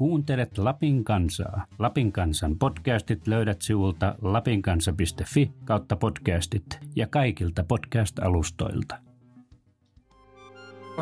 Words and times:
Kuuntelet 0.00 0.58
Lapin 0.58 1.04
kansaa. 1.04 1.66
Lapin 1.78 2.12
kansan 2.12 2.58
podcastit 2.58 3.26
löydät 3.26 3.62
sivulta 3.62 4.14
lapinkansa.fi 4.22 5.52
kautta 5.64 5.96
podcastit 5.96 6.78
ja 6.96 7.06
kaikilta 7.06 7.64
podcast-alustoilta. 7.64 8.96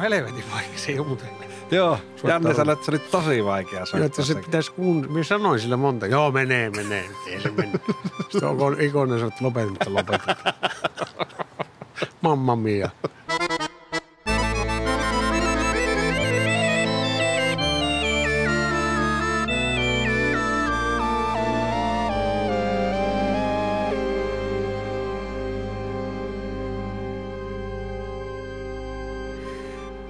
Helvetin 0.00 0.44
vaikea, 0.52 0.78
se 0.78 0.96
muuten. 0.96 1.28
Joo, 1.70 1.98
Janne 2.24 2.48
on- 2.48 2.54
sanoi, 2.54 2.72
että 2.72 2.84
se 2.84 2.90
oli 2.90 2.98
tosi 2.98 3.44
vaikea 3.44 3.78
Joo, 3.78 3.86
soittaa. 3.86 4.06
että 4.06 4.22
se 4.22 4.34
pitäisi 4.34 4.72
kuun... 4.72 5.06
Minä 5.12 5.24
sanoin 5.24 5.60
sille 5.60 5.76
monta. 5.76 6.06
Joo, 6.06 6.32
menee, 6.32 6.70
menee. 6.70 7.04
Ei 7.26 7.40
se 7.40 7.50
mene. 7.50 7.72
Sitten 8.30 8.48
onko 8.48 8.70
Ikonen 8.70 9.26
että 9.26 9.44
lopetetaan, 9.44 9.94
lopetetaan. 9.94 10.54
Mamma 12.22 12.56
mia. 12.56 12.90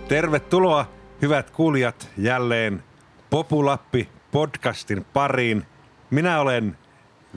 Tervetuloa, 0.08 0.86
hyvät 1.22 1.50
kuulijat, 1.50 2.08
jälleen 2.18 2.82
Populappi 3.30 4.08
podcastin 4.30 5.04
pariin. 5.12 5.66
Minä 6.10 6.40
olen 6.40 6.78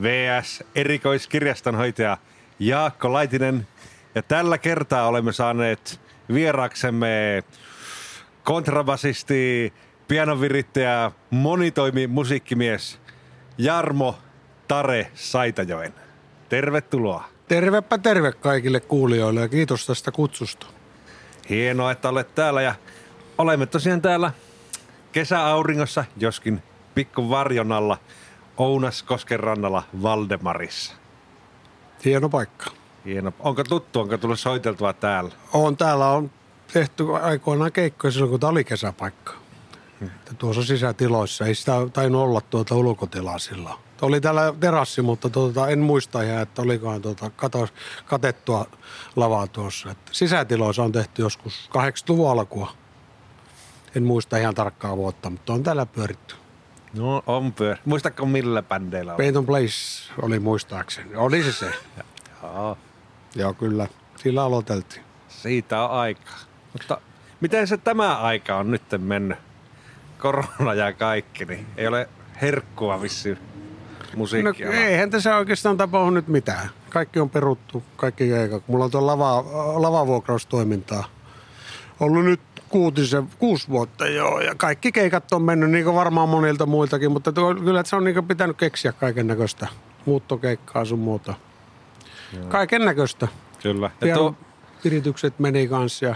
VS 0.01 0.63
erikoiskirjastonhoitaja 0.75 2.17
Jaakko 2.59 3.13
Laitinen 3.13 3.67
ja 4.15 4.21
tällä 4.21 4.57
kertaa 4.57 5.07
olemme 5.07 5.31
saaneet 5.33 6.01
vieraksemme 6.33 7.43
kontrabasisti, 8.43 9.73
pianovirittäjä, 10.07 11.11
monitoimi 11.29 12.07
musiikkimies 12.07 12.99
Jarmo 13.57 14.17
Tare 14.67 15.11
Saitajoen. 15.13 15.93
Tervetuloa. 16.49 17.23
Tervepä 17.47 17.97
terve 17.97 18.31
kaikille 18.31 18.79
kuulijoille 18.79 19.41
ja 19.41 19.47
kiitos 19.47 19.85
tästä 19.85 20.11
kutsusta. 20.11 20.80
Hienoa, 21.49 21.91
että 21.91 22.09
olet 22.09 22.35
täällä 22.35 22.61
ja 22.61 22.75
olemme 23.37 23.65
tosiaan 23.65 24.01
täällä 24.01 24.31
kesäauringossa, 25.11 26.05
joskin 26.17 26.63
pikku 26.95 27.29
varjon 27.29 27.71
alla 27.71 27.97
Ounaskosken 28.57 29.39
rannalla 29.39 29.83
Valdemarissa. 30.01 30.93
Hieno 32.05 32.29
paikka. 32.29 32.71
Hieno. 33.05 33.33
Onko 33.39 33.63
tuttu, 33.63 33.99
onko 33.99 34.17
tullut 34.17 34.39
soiteltua 34.39 34.93
täällä? 34.93 35.31
On 35.53 35.77
täällä 35.77 36.07
on 36.07 36.31
tehty 36.73 37.15
aikoinaan 37.15 37.71
keikkoja 37.71 38.11
silloin, 38.11 38.29
kun 38.29 38.39
tämä 38.39 38.51
oli 38.51 38.63
kesäpaikka. 38.63 39.33
Että 40.01 40.33
tuossa 40.37 40.63
sisätiloissa. 40.63 41.45
Ei 41.45 41.55
sitä 41.55 41.71
tainnut 41.93 42.21
olla 42.21 42.41
tuota 42.41 42.75
ulkotilaa 42.75 43.39
silloin. 43.39 43.75
Oli 44.01 44.21
täällä 44.21 44.53
terassi, 44.59 45.01
mutta 45.01 45.29
tuota, 45.29 45.67
en 45.67 45.79
muista 45.79 46.21
ihan, 46.21 46.41
että 46.41 46.61
olikohan 46.61 47.01
tuota 47.01 47.29
kato, 47.29 47.67
katettua 48.05 48.65
lavaa 49.15 49.47
tuossa. 49.47 49.91
Että 49.91 50.11
sisätiloissa 50.11 50.83
on 50.83 50.91
tehty 50.91 51.21
joskus 51.21 51.69
80-luvun 51.77 52.31
alkua. 52.31 52.71
En 53.95 54.03
muista 54.03 54.37
ihan 54.37 54.55
tarkkaa 54.55 54.97
vuotta, 54.97 55.29
mutta 55.29 55.53
on 55.53 55.63
täällä 55.63 55.85
pyöritty. 55.85 56.35
No 56.93 57.23
on 57.27 57.53
pyör. 57.53 57.77
Muistatko 57.85 58.25
millä 58.25 58.61
bändeillä 58.63 59.11
on? 59.11 59.17
Peyton 59.17 59.45
Place 59.45 60.13
oli 60.21 60.39
muistaakseni. 60.39 61.15
Oli 61.15 61.43
se 61.43 61.51
se. 61.51 61.71
Joo, 62.43 62.77
Joo, 63.35 63.53
kyllä. 63.53 63.87
Sillä 64.15 64.43
aloiteltiin. 64.43 65.03
siitä 65.27 65.83
on 65.83 65.91
aikaa. 65.91 66.37
Mutta 66.73 67.01
miten 67.41 67.67
se 67.67 67.77
tämä 67.77 68.17
aika 68.17 68.57
on 68.57 68.71
nyt 68.71 68.81
mennyt? 68.97 69.37
Korona 70.17 70.73
ja 70.73 70.93
kaikki, 70.93 71.45
niin 71.45 71.67
ei 71.77 71.87
ole 71.87 72.09
herkkua 72.41 73.01
vissiin 73.01 73.37
No, 74.13 74.17
musiikkia. 74.17 74.71
eihän 74.71 75.09
tässä 75.09 75.35
oikeastaan 75.35 75.77
tapahdu 75.77 76.09
nyt 76.09 76.27
mitään. 76.27 76.69
Kaikki 76.89 77.19
on 77.19 77.29
peruttu, 77.29 77.83
kaikki 77.95 78.27
keikat. 78.27 78.63
Mulla 78.67 78.85
on 78.85 78.91
tuo 78.91 79.05
lava, 79.05 79.43
lavavuokraustoimintaa 79.81 81.03
ollut 81.99 82.25
nyt 82.25 82.41
kuutisen, 82.69 83.29
kuusi 83.39 83.69
vuotta 83.69 84.07
joo. 84.07 84.41
Ja 84.41 84.55
kaikki 84.55 84.91
keikat 84.91 85.33
on 85.33 85.41
mennyt 85.41 85.71
niin 85.71 85.83
kuin 85.83 85.95
varmaan 85.95 86.29
monilta 86.29 86.65
muiltakin, 86.65 87.11
mutta 87.11 87.31
tuo, 87.31 87.55
kyllä 87.55 87.83
se 87.85 87.95
on 87.95 88.03
niin 88.03 88.27
pitänyt 88.27 88.57
keksiä 88.57 88.91
kaiken 88.91 89.27
näköistä. 89.27 89.67
Muuttokeikkaa 90.05 90.85
sun 90.85 90.99
muuta. 90.99 91.33
Kaiken 92.47 92.85
näköistä. 92.85 93.27
Kyllä. 93.63 93.91
Ja 94.01 94.15
tuo, 94.15 94.35
yritykset 94.85 95.39
meni 95.39 95.67
kanssa 95.67 96.05
ja 96.05 96.15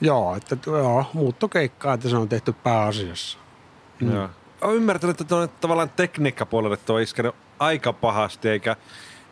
Joo, 0.00 0.36
että 0.36 0.56
joo, 0.66 1.04
muuttokeikkaa, 1.12 1.94
että 1.94 2.08
se 2.08 2.16
on 2.16 2.28
tehty 2.28 2.52
pääasiassa. 2.52 3.38
Mm. 4.00 4.14
Joo. 4.14 4.28
Olen 4.60 4.76
ymmärtänyt, 4.76 5.20
että 5.20 5.28
tuonne 5.28 5.54
tavallaan 5.60 5.90
tekniikkapuolelle 5.90 6.76
tuo 6.76 6.96
on 6.96 7.02
iskenyt 7.02 7.34
aika 7.58 7.92
pahasti, 7.92 8.48
eikä 8.48 8.76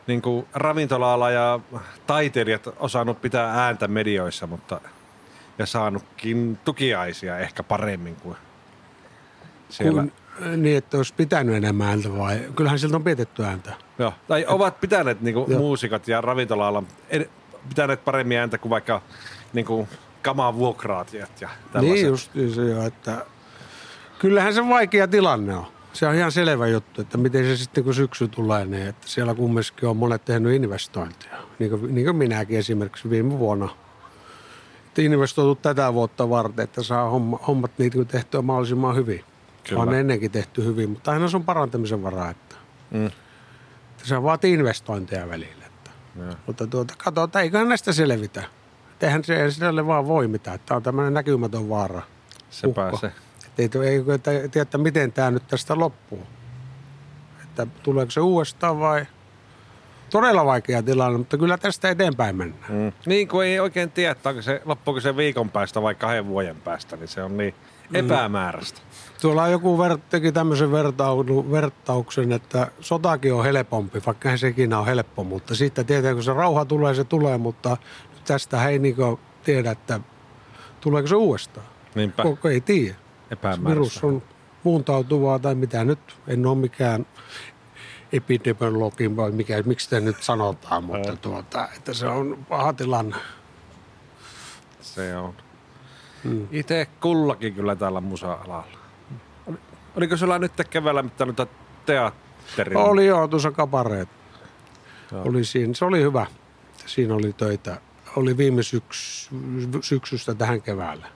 niin 0.06 0.22
kuin 0.22 0.46
ravintola 0.54 1.30
ja 1.30 1.60
taiteilijat 2.06 2.68
osannut 2.76 3.20
pitää 3.20 3.64
ääntä 3.64 3.88
medioissa, 3.88 4.46
mutta 4.46 4.80
ja 5.58 5.66
saanutkin 5.66 6.58
tukiaisia 6.64 7.38
ehkä 7.38 7.62
paremmin 7.62 8.16
kuin 8.16 8.36
siellä. 9.68 10.02
Kun, 10.02 10.12
niin, 10.62 10.76
että 10.76 10.96
olisi 10.96 11.14
pitänyt 11.14 11.54
enemmän 11.56 11.88
ääntä 11.88 12.18
vai? 12.18 12.40
Kyllähän 12.56 12.78
siltä 12.78 12.96
on 12.96 13.04
pidetty 13.04 13.44
ääntä. 13.44 13.74
Joo. 13.98 14.12
Tai 14.28 14.44
ovat 14.48 14.80
pitäneet 14.80 15.20
niin 15.20 15.34
kuin 15.34 15.50
Joo. 15.50 15.60
muusikot 15.60 16.08
ja 16.08 16.20
ravintola 16.20 16.82
pitäneet 17.68 18.04
paremmin 18.04 18.38
ääntä 18.38 18.58
kuin 18.58 18.70
vaikka 18.70 19.02
niin 19.52 19.66
kuin 19.66 19.88
kamavuokraatijat 20.22 21.40
ja 21.40 21.48
tällaiset. 21.72 22.02
Niin 22.02 22.06
just 22.06 22.32
se 22.54 22.62
jo, 22.62 22.82
että 22.82 23.26
kyllähän 24.18 24.54
se 24.54 24.68
vaikea 24.68 25.08
tilanne 25.08 25.56
on. 25.56 25.66
Se 25.92 26.06
on 26.06 26.14
ihan 26.14 26.32
selvä 26.32 26.66
juttu, 26.66 27.00
että 27.00 27.18
miten 27.18 27.44
se 27.44 27.56
sitten 27.56 27.84
kun 27.84 27.94
syksy 27.94 28.28
tulee, 28.28 28.64
niin 28.64 28.86
että 28.86 29.08
siellä 29.08 29.34
kumminkin 29.34 29.88
on 29.88 29.96
monet 29.96 30.24
tehnyt 30.24 30.52
investointeja. 30.52 31.36
Niin 31.58 31.70
kuin, 31.70 31.94
niin 31.94 32.04
kuin 32.04 32.16
minäkin 32.16 32.58
esimerkiksi 32.58 33.10
viime 33.10 33.38
vuonna. 33.38 33.68
Että 34.86 35.02
investoitu 35.02 35.54
tätä 35.62 35.94
vuotta 35.94 36.30
varten, 36.30 36.62
että 36.64 36.82
saa 36.82 37.10
homma, 37.10 37.38
hommat 37.46 37.70
niitä 37.78 38.04
tehtyä 38.04 38.42
mahdollisimman 38.42 38.96
hyvin. 38.96 39.24
Kyllä. 39.68 39.82
On 39.82 39.94
ennenkin 39.94 40.30
tehty 40.30 40.64
hyvin, 40.64 40.90
mutta 40.90 41.10
aina 41.12 41.28
se 41.28 41.36
on 41.36 41.44
parantamisen 41.44 42.02
varaa, 42.02 42.30
että, 42.30 42.56
Mm. 42.90 43.06
että 43.06 44.04
se 44.04 44.22
vaatii 44.22 44.52
investointeja 44.52 45.28
välillä. 45.28 45.66
Että. 45.66 45.90
Joo. 46.18 46.34
Mutta 46.46 46.66
tuota, 46.66 46.94
katsotaan, 46.98 47.42
eiköhän 47.44 47.68
näistä 47.68 47.92
selvitä. 47.92 48.42
Eihän 49.00 49.24
se 49.24 49.42
ei 49.42 49.52
sille 49.52 49.86
vaan 49.86 50.06
voi 50.08 50.28
mitään. 50.28 50.58
Tämä 50.66 50.76
on 50.76 50.82
tämmöinen 50.82 51.14
näkymätön 51.14 51.68
vaara. 51.68 52.02
Se 52.50 52.66
Uhka. 52.66 52.80
pääsee. 52.82 53.12
Ei, 53.58 53.70
ei 53.84 54.48
tiedä, 54.48 54.62
että 54.62 54.78
miten 54.78 55.12
tämä 55.12 55.30
nyt 55.30 55.48
tästä 55.48 55.78
loppuu. 55.78 56.26
Että 57.42 57.66
tuleeko 57.82 58.10
se 58.10 58.20
uudestaan 58.20 58.80
vai... 58.80 59.06
Todella 60.10 60.44
vaikea 60.44 60.82
tilanne, 60.82 61.18
mutta 61.18 61.38
kyllä 61.38 61.58
tästä 61.58 61.90
eteenpäin 61.90 62.36
mennään. 62.36 62.72
Mm. 62.72 62.92
Niin 63.06 63.28
kuin 63.28 63.48
ei 63.48 63.60
oikein 63.60 63.90
tiedä, 63.90 64.16
onko 64.24 64.42
se, 64.42 64.62
loppuuko 64.64 65.00
se 65.00 65.16
viikon 65.16 65.50
päästä 65.50 65.82
vai 65.82 65.94
kahden 65.94 66.26
vuoden 66.26 66.56
päästä, 66.56 66.96
niin 66.96 67.08
se 67.08 67.22
on 67.22 67.36
niin 67.36 67.54
epämääräistä. 67.94 68.80
Tuolla 69.20 69.48
joku 69.48 69.78
ver, 69.78 69.98
teki 70.10 70.32
tämmöisen 70.32 70.72
vertau, 70.72 71.24
vertauksen, 71.50 72.32
että 72.32 72.70
sotakin 72.80 73.34
on 73.34 73.44
helpompi, 73.44 74.02
vaikka 74.06 74.36
sekin 74.36 74.74
ole 74.74 74.86
helppo, 74.86 75.24
mutta 75.24 75.54
sitten 75.54 75.86
tietenkin 75.86 76.16
kun 76.16 76.24
se 76.24 76.32
rauha 76.32 76.64
tulee, 76.64 76.94
se 76.94 77.04
tulee, 77.04 77.38
mutta 77.38 77.76
tästä 78.24 78.68
ei 78.68 78.78
niin 78.78 78.96
tiedä, 79.44 79.70
että 79.70 80.00
tuleeko 80.80 81.08
se 81.08 81.16
uudestaan. 81.16 81.66
Niinpä, 81.94 82.22
Koko 82.22 82.48
ei 82.48 82.60
tiedä. 82.60 82.94
Virus 83.68 84.04
on 84.04 84.22
muuntautuvaa 84.64 85.38
tai 85.38 85.54
mitä 85.54 85.84
nyt, 85.84 85.98
en 86.28 86.46
ole 86.46 86.58
mikään 86.58 87.06
epidemiologi 88.12 89.16
vai 89.16 89.30
mikä, 89.30 89.62
miksi 89.66 89.84
sitä 89.84 90.00
nyt 90.00 90.22
sanotaan, 90.22 90.84
mutta 90.84 91.16
tuota, 91.16 91.68
että 91.76 91.94
se 91.94 92.06
on 92.06 92.46
paha 92.48 92.72
tilanne. 92.72 93.16
Se 94.80 95.16
on. 95.16 95.34
Mm. 96.24 96.48
Itse 96.50 96.86
kullakin 97.00 97.54
kyllä 97.54 97.76
täällä 97.76 98.00
musa-alalla. 98.00 98.64
Oli- 99.46 99.58
Oliko 99.96 100.16
sulla 100.16 100.38
nyt 100.38 100.52
keväällä 100.70 101.02
mitään 101.02 101.34
teatteria? 101.86 102.78
Oli 102.78 103.06
joo, 103.06 103.28
tuossa 103.28 103.50
kapareet. 103.50 104.08
Joo. 105.12 105.22
Oli 105.28 105.44
siinä, 105.44 105.74
se 105.74 105.84
oli 105.84 106.02
hyvä. 106.02 106.26
Siinä 106.86 107.14
oli 107.14 107.32
töitä. 107.32 107.80
Oli 108.16 108.36
viime 108.36 108.62
syks, 108.62 109.30
syksystä 109.80 110.34
tähän 110.34 110.62
keväälle. 110.62 111.06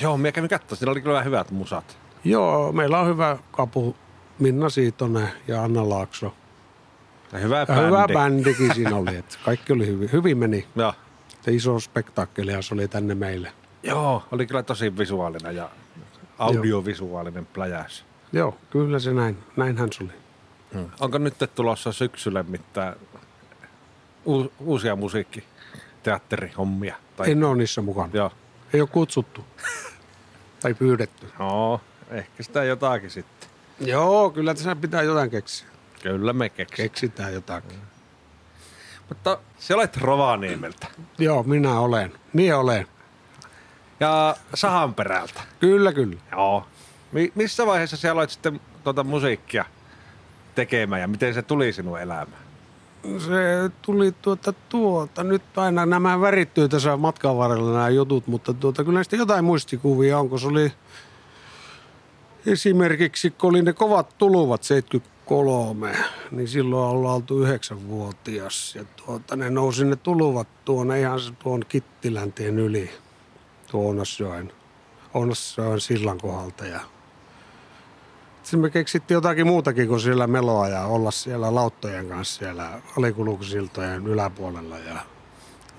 Joo, 0.00 0.16
minä 0.16 0.32
kävin 0.32 0.50
katsoa. 0.50 0.78
Siinä 0.78 0.92
oli 0.92 1.00
kyllä 1.00 1.22
hyvät 1.22 1.50
musat. 1.50 1.98
Joo, 2.24 2.72
meillä 2.72 3.00
on 3.00 3.06
hyvä 3.08 3.36
kapu. 3.52 3.96
Minna 4.38 4.70
Siitonen 4.70 5.28
ja 5.48 5.62
Anna 5.62 5.88
Laakso. 5.88 6.34
Ja 7.32 7.38
hyvä 7.38 7.58
Ja 7.58 7.66
bändi. 7.66 7.86
hyvä 7.86 8.06
bändikin 8.12 8.74
siinä 8.74 8.96
oli. 9.02 9.16
Että 9.16 9.38
kaikki 9.44 9.72
oli 9.72 9.86
hyvin. 9.86 10.12
Hyvin 10.12 10.38
meni. 10.38 10.66
Joo. 10.76 10.94
Että 11.34 11.50
iso 11.50 11.80
spektaakkelihan 11.80 12.62
se 12.62 12.74
oli 12.74 12.88
tänne 12.88 13.14
meille. 13.14 13.52
Joo, 13.82 14.22
oli 14.32 14.46
kyllä 14.46 14.62
tosi 14.62 14.98
visuaalinen 14.98 15.56
ja 15.56 15.70
audiovisuaalinen 16.38 17.46
pläjäys. 17.46 18.04
Joo, 18.32 18.56
kyllä 18.70 18.98
se 18.98 19.12
näin. 19.12 19.38
Näinhän 19.56 19.92
se 19.92 20.04
oli. 20.04 20.12
Hmm. 20.74 20.90
Onko 21.00 21.18
nyt 21.18 21.34
tulossa 21.54 21.92
syksylle 21.92 22.42
mitään 22.42 22.96
u- 24.26 24.52
uusia 24.60 24.96
musiikkiteatterihommia? 24.96 26.96
Tai... 27.16 27.30
En 27.30 27.44
ole 27.44 27.56
niissä 27.56 27.82
mukana. 27.82 28.08
Joo. 28.12 28.30
Ei 28.72 28.80
ole 28.80 28.88
kutsuttu. 28.92 29.44
tai 30.62 30.74
pyydetty. 30.74 31.32
No, 31.38 31.80
ehkä 32.10 32.42
sitä 32.42 32.64
jotakin 32.64 33.10
sitten. 33.10 33.48
Joo, 33.80 34.30
kyllä 34.30 34.54
tässä 34.54 34.76
pitää 34.76 35.02
jotain 35.02 35.30
keksiä. 35.30 35.68
Kyllä 36.02 36.32
me 36.32 36.48
keksimme. 36.48 36.88
Keksitään 36.88 37.32
jotakin. 37.34 37.78
Mutta 39.08 39.38
sä 39.58 39.74
olet 39.74 39.96
Rovaniemeltä 39.96 40.86
Joo, 41.18 41.42
minä 41.42 41.80
olen. 41.80 42.12
Niin 42.32 42.54
olen. 42.54 42.86
ja 44.00 44.36
Sahanperältä. 44.54 45.40
Kyllä, 45.60 45.92
kyllä. 45.92 46.16
Joo. 46.32 46.66
Mi- 47.12 47.32
missä 47.34 47.66
vaiheessa 47.66 47.96
sä 47.96 48.12
aloit 48.12 48.30
sitten 48.30 48.60
tuota 48.84 49.04
musiikkia 49.04 49.64
tekemään 50.54 51.00
ja 51.00 51.08
miten 51.08 51.34
se 51.34 51.42
tuli 51.42 51.72
sinun 51.72 52.00
elämään? 52.00 52.42
Se 53.02 53.70
tuli 53.82 54.12
tuota 54.12 54.52
tuota. 54.68 55.24
Nyt 55.24 55.42
aina 55.56 55.86
nämä 55.86 56.20
värittyy 56.20 56.68
tässä 56.68 56.96
matkan 56.96 57.36
varrella 57.36 57.72
nämä 57.72 57.88
jutut, 57.88 58.26
mutta 58.26 58.54
tuota, 58.54 58.84
kyllä 58.84 58.96
näistä 58.96 59.16
jotain 59.16 59.44
muistikuvia 59.44 60.18
on, 60.18 60.28
kun 60.28 60.40
se 60.40 60.46
oli 60.46 60.72
esimerkiksi, 62.46 63.30
kun 63.30 63.50
oli 63.50 63.62
ne 63.62 63.72
kovat 63.72 64.18
tuluvat 64.18 64.62
73, 64.62 65.96
niin 66.30 66.48
silloin 66.48 66.96
ollaan 66.96 67.14
oltu 67.14 67.42
yhdeksänvuotias. 67.42 68.74
Ja 68.74 68.84
tuota, 68.84 69.36
ne 69.36 69.50
nousi 69.50 69.84
ne 69.84 69.96
tuluvat 69.96 70.48
tuonne 70.64 71.00
ihan 71.00 71.20
tuon 71.38 71.62
Kittiläntien 71.68 72.58
yli, 72.58 72.90
tuon 73.70 73.86
Ounasjoen, 73.86 74.52
Ounasjoen 75.14 75.80
sillan 75.80 76.18
kohdalta. 76.18 76.66
Ja 76.66 76.80
me 78.56 78.70
keksittiin 78.70 79.16
jotakin 79.16 79.46
muutakin 79.46 79.88
kuin 79.88 80.00
siellä 80.00 80.26
meloa 80.26 80.68
ja 80.68 80.84
olla 80.84 81.10
siellä 81.10 81.54
lauttojen 81.54 82.08
kanssa 82.08 82.38
siellä 82.38 82.80
alikulkusiltojen 82.98 84.06
yläpuolella. 84.06 84.78
Ja, 84.78 84.96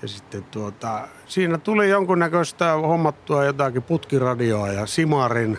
ja 0.02 0.08
sitten 0.08 0.44
tuota, 0.44 1.08
siinä 1.26 1.58
tuli 1.58 1.90
jonkunnäköistä 1.90 2.72
hommattua 2.72 3.44
jotakin 3.44 3.82
putkiradioa 3.82 4.68
ja 4.68 4.86
Simarin 4.86 5.58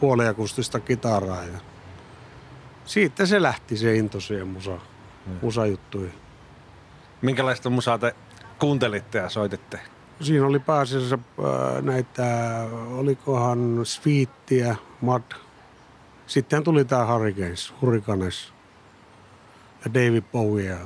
puoliakustista 0.00 0.80
kitaraa. 0.80 1.44
Ja 1.44 1.58
siitä 2.84 3.26
se 3.26 3.42
lähti 3.42 3.76
se 3.76 3.96
into 3.96 4.20
siihen 4.20 4.48
musa, 4.48 4.78
musajuttuihin. 5.42 6.14
Minkälaista 7.22 7.70
musaa 7.70 7.98
te 7.98 8.14
kuuntelitte 8.58 9.18
ja 9.18 9.28
soititte? 9.28 9.80
Siinä 10.20 10.46
oli 10.46 10.58
pääasiassa 10.58 11.18
äh, 11.38 11.82
näitä, 11.82 12.60
olikohan 12.90 13.80
Sweettiä, 13.84 14.76
Mad. 15.00 15.45
Sitten 16.26 16.64
tuli 16.64 16.84
tämä 16.84 17.06
Hurricanes, 17.06 17.74
Hurricanes 17.82 18.52
ja 19.84 19.94
David 19.94 20.24
Bowie 20.32 20.78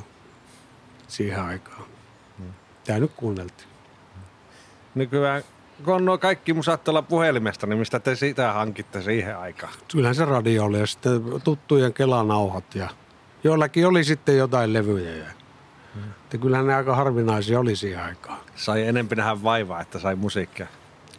siihen 1.09 1.43
aikaan. 1.43 1.83
Tämä 2.85 2.99
nyt 2.99 3.13
kuunneltiin. 3.17 3.69
Nykyään, 4.95 5.43
kun 5.85 5.95
on 5.95 6.05
nuo 6.05 6.19
kaikki 6.19 6.53
musat 6.53 6.85
tuolla 6.85 7.03
puhelimesta, 7.03 7.67
niin 7.67 7.79
mistä 7.79 8.01
te 8.01 8.17
sitä 8.17 8.53
hankitte 8.53 9.03
siihen 9.03 9.39
aikaan? 9.39 9.73
Kyllähän 9.93 10.15
se 10.15 10.25
radio 10.25 10.65
oli 10.65 10.79
ja 10.79 10.87
sitten 10.87 11.23
tuttujen 11.45 11.93
kelanauhat 11.93 12.75
ja 12.75 12.89
joillakin 13.45 13.87
oli 13.87 14.05
sitten 14.05 14.37
jotain 14.37 14.73
levyjä. 14.73 15.17
Ja, 15.17 15.31
että 16.25 16.39
kyllähän 16.39 16.67
ne 16.67 16.75
aika 16.75 16.97
harvinaisia 16.97 17.61
oli 17.61 17.77
siihen 17.77 18.03
aikaan. 18.03 18.39
Sai 18.55 18.87
enempi 18.87 19.17
nähdä 19.17 19.43
vaivaa, 19.43 19.81
että 19.81 19.99
sai 19.99 20.17
musiikkia. 20.17 20.67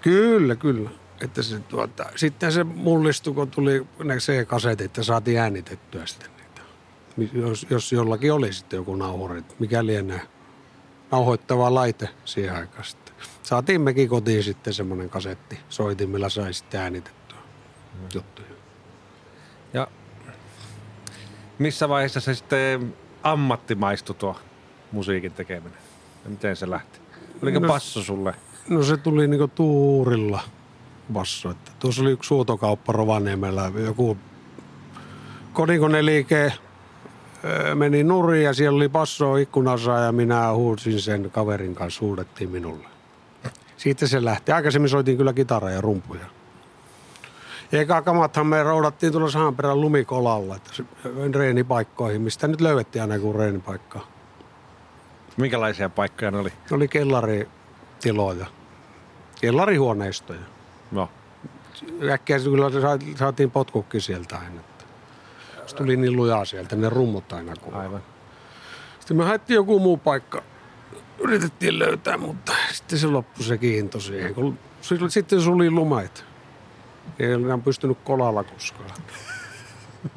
Kyllä, 0.02 0.56
kyllä. 0.56 0.90
Että 1.22 1.42
se, 1.42 1.60
tuota, 1.60 2.06
sitten 2.16 2.52
se 2.52 2.64
mullistui, 2.64 3.34
kun 3.34 3.52
tuli 3.52 3.88
ne 4.04 4.18
C-kasetit 4.18 4.98
ja 4.98 5.04
saatiin 5.04 5.40
äänitettyä 5.40 6.06
sitten 6.06 6.30
niitä. 6.38 6.62
Mi- 7.18 7.30
Jos, 7.34 7.68
jos 7.70 7.92
jollakin 7.92 8.34
oli 8.34 8.54
sitten 8.54 8.78
joku 8.78 8.96
nauhuri, 8.96 9.40
että 9.40 9.54
mikä 9.60 9.86
lienee 9.86 10.22
nauhoittava 11.12 11.74
laite 11.74 12.10
siihen 12.26 12.56
aikaan 12.56 12.84
sitten. 12.86 13.16
Saatiin 13.44 13.82
mekin 13.82 14.10
kotiin 14.10 14.44
sitten 14.44 14.74
semmoinen 14.74 15.10
kasetti, 15.10 15.60
soitin, 15.70 16.10
millä 16.10 16.30
sai 16.30 16.54
sitten 16.54 16.82
äänitettyä 16.82 17.38
juttuja. 18.14 18.48
Ja 19.74 19.88
missä 21.60 21.90
vaiheessa 21.90 22.20
se 22.20 22.36
sitten 22.36 22.94
ammattimaistui 23.24 24.16
tuo 24.16 24.36
musiikin 24.92 25.32
tekeminen? 25.32 25.78
Ja 26.24 26.30
miten 26.30 26.56
se 26.56 26.70
lähti? 26.70 27.00
Oliko 27.44 27.60
No- 27.60 27.68
passo 27.68 28.02
sulle? 28.04 28.36
No 28.70 28.84
se 28.84 28.98
tuli 28.98 29.28
niinku 29.28 29.48
tuurilla 29.48 30.42
basso. 31.12 31.50
Että 31.50 31.72
tuossa 31.80 32.02
oli 32.02 32.12
yksi 32.12 32.28
suotokauppa 32.28 32.94
Rovaniemellä, 32.94 33.72
joku 33.86 34.18
kodinkoneliike 35.54 36.54
meni 37.76 38.04
nurin 38.04 38.44
ja 38.44 38.54
siellä 38.54 38.76
oli 38.76 38.90
basso 38.90 39.36
ikkunassa 39.36 39.92
ja 39.92 40.12
minä 40.12 40.54
huusin 40.54 41.02
sen 41.02 41.32
kaverin 41.32 41.76
kanssa, 41.76 42.02
huudettiin 42.02 42.50
minulle. 42.50 42.88
Siitä 43.78 44.08
se 44.08 44.26
lähti. 44.26 44.52
Aikaisemmin 44.52 44.90
soitin 44.90 45.18
kyllä 45.18 45.34
kitaraa 45.34 45.72
ja 45.72 45.82
rumpuja. 45.82 46.26
Ja 47.72 47.82
eka 47.82 48.02
kamathan 48.02 48.48
me 48.48 48.64
roudattiin 48.64 49.12
tuolla 49.12 49.32
Sahanperän 49.32 49.82
lumikolalla, 49.82 50.56
että 50.56 50.72
reenipaikkoihin, 51.36 52.22
mistä 52.22 52.48
nyt 52.48 52.62
löydettiin 52.62 53.02
aina 53.02 53.20
kuin 53.20 53.36
reenipaikkaa. 53.36 54.08
Minkälaisia 55.38 55.90
paikkoja 55.90 56.32
ne 56.32 56.38
oli? 56.38 56.50
Ne 56.50 56.76
oli 56.76 56.88
kellaritiloja, 56.88 58.46
kellarihuoneistoja. 59.42 60.40
No. 60.92 61.10
Äkkiä 62.12 62.40
kyllä 62.40 62.70
sa- 62.70 62.98
saatiin 63.16 63.52
potkukki 63.52 64.02
sieltä 64.02 64.38
aina. 64.38 64.60
että 64.60 64.84
Se 65.68 65.76
tuli 65.76 65.98
niin 65.98 66.16
lujaa 66.16 66.46
sieltä, 66.46 66.76
ne 66.76 66.90
rummut 66.90 67.34
aina 67.34 67.54
kun. 67.56 67.74
Aivan. 67.74 68.04
Sitten 69.00 69.18
me 69.18 69.24
haettiin 69.26 69.56
joku 69.56 69.80
muu 69.80 69.98
paikka. 69.98 70.42
Yritettiin 71.20 71.80
löytää, 71.80 72.18
mutta 72.18 72.52
sitten 72.74 73.00
se 73.00 73.08
loppui 73.08 73.44
se 73.44 73.58
kiinto 73.58 74.00
siihen. 74.00 74.36
Kun 74.36 74.58
sitten 75.10 75.42
suli 75.42 75.72
lumait. 75.72 76.26
Ei 77.20 77.32
enää 77.32 77.58
pystynyt 77.58 77.98
kolalla 78.04 78.44
koskaan. 78.44 78.90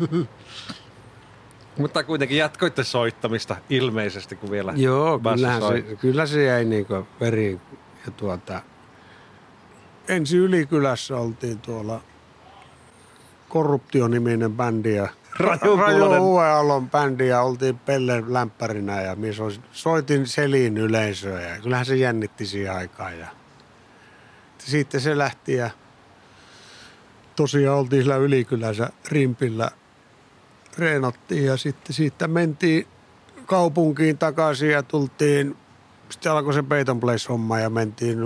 Mutta 1.78 2.04
kuitenkin 2.04 2.38
jatkoitte 2.38 2.84
soittamista 2.84 3.56
ilmeisesti, 3.70 4.36
kun 4.36 4.50
vielä 4.50 4.72
Joo, 4.76 5.18
kyllähän 5.18 5.62
soi. 5.62 5.84
se, 5.88 5.96
kyllä 5.96 6.26
se 6.26 6.44
jäi 6.44 6.64
niin 6.64 6.86
veriin. 7.20 7.60
Ja 8.06 8.12
tuota, 8.12 8.62
ensi 10.08 10.36
Ylikylässä 10.36 11.16
oltiin 11.16 11.58
tuolla 11.58 12.00
korruptioniminen 13.48 14.52
bändi 14.52 14.94
ja 14.94 15.08
Raju. 15.38 15.78
Ueallon 16.20 16.90
bändi 16.90 17.28
ja 17.28 17.42
oltiin 17.42 17.78
Pelle 17.78 18.22
lämpärinä 18.26 19.00
ja 19.00 19.16
minä 19.16 19.32
soitin 19.72 20.26
selin 20.26 20.78
yleisöä 20.78 21.40
ja 21.40 21.60
kyllähän 21.60 21.86
se 21.86 21.96
jännitti 21.96 22.46
siihen 22.46 22.72
aikaan. 22.72 23.18
Ja 23.18 23.26
sitten 24.58 25.00
se 25.00 25.18
lähti 25.18 25.54
ja 25.54 25.70
tosiaan 27.36 27.78
oltiin 27.78 28.02
sillä 28.02 28.16
Ylikylässä 28.16 28.90
rimpillä 29.08 29.70
reenattiin 30.78 31.44
ja 31.44 31.56
sitten 31.56 31.94
siitä 31.94 32.28
mentiin 32.28 32.86
kaupunkiin 33.46 34.18
takaisin 34.18 34.70
ja 34.70 34.82
tultiin, 34.82 35.56
sitten 36.08 36.32
alkoi 36.32 36.54
se 36.54 36.62
Peyton 36.62 37.00
Place-homma 37.00 37.58
ja 37.58 37.70
mentiin 37.70 38.18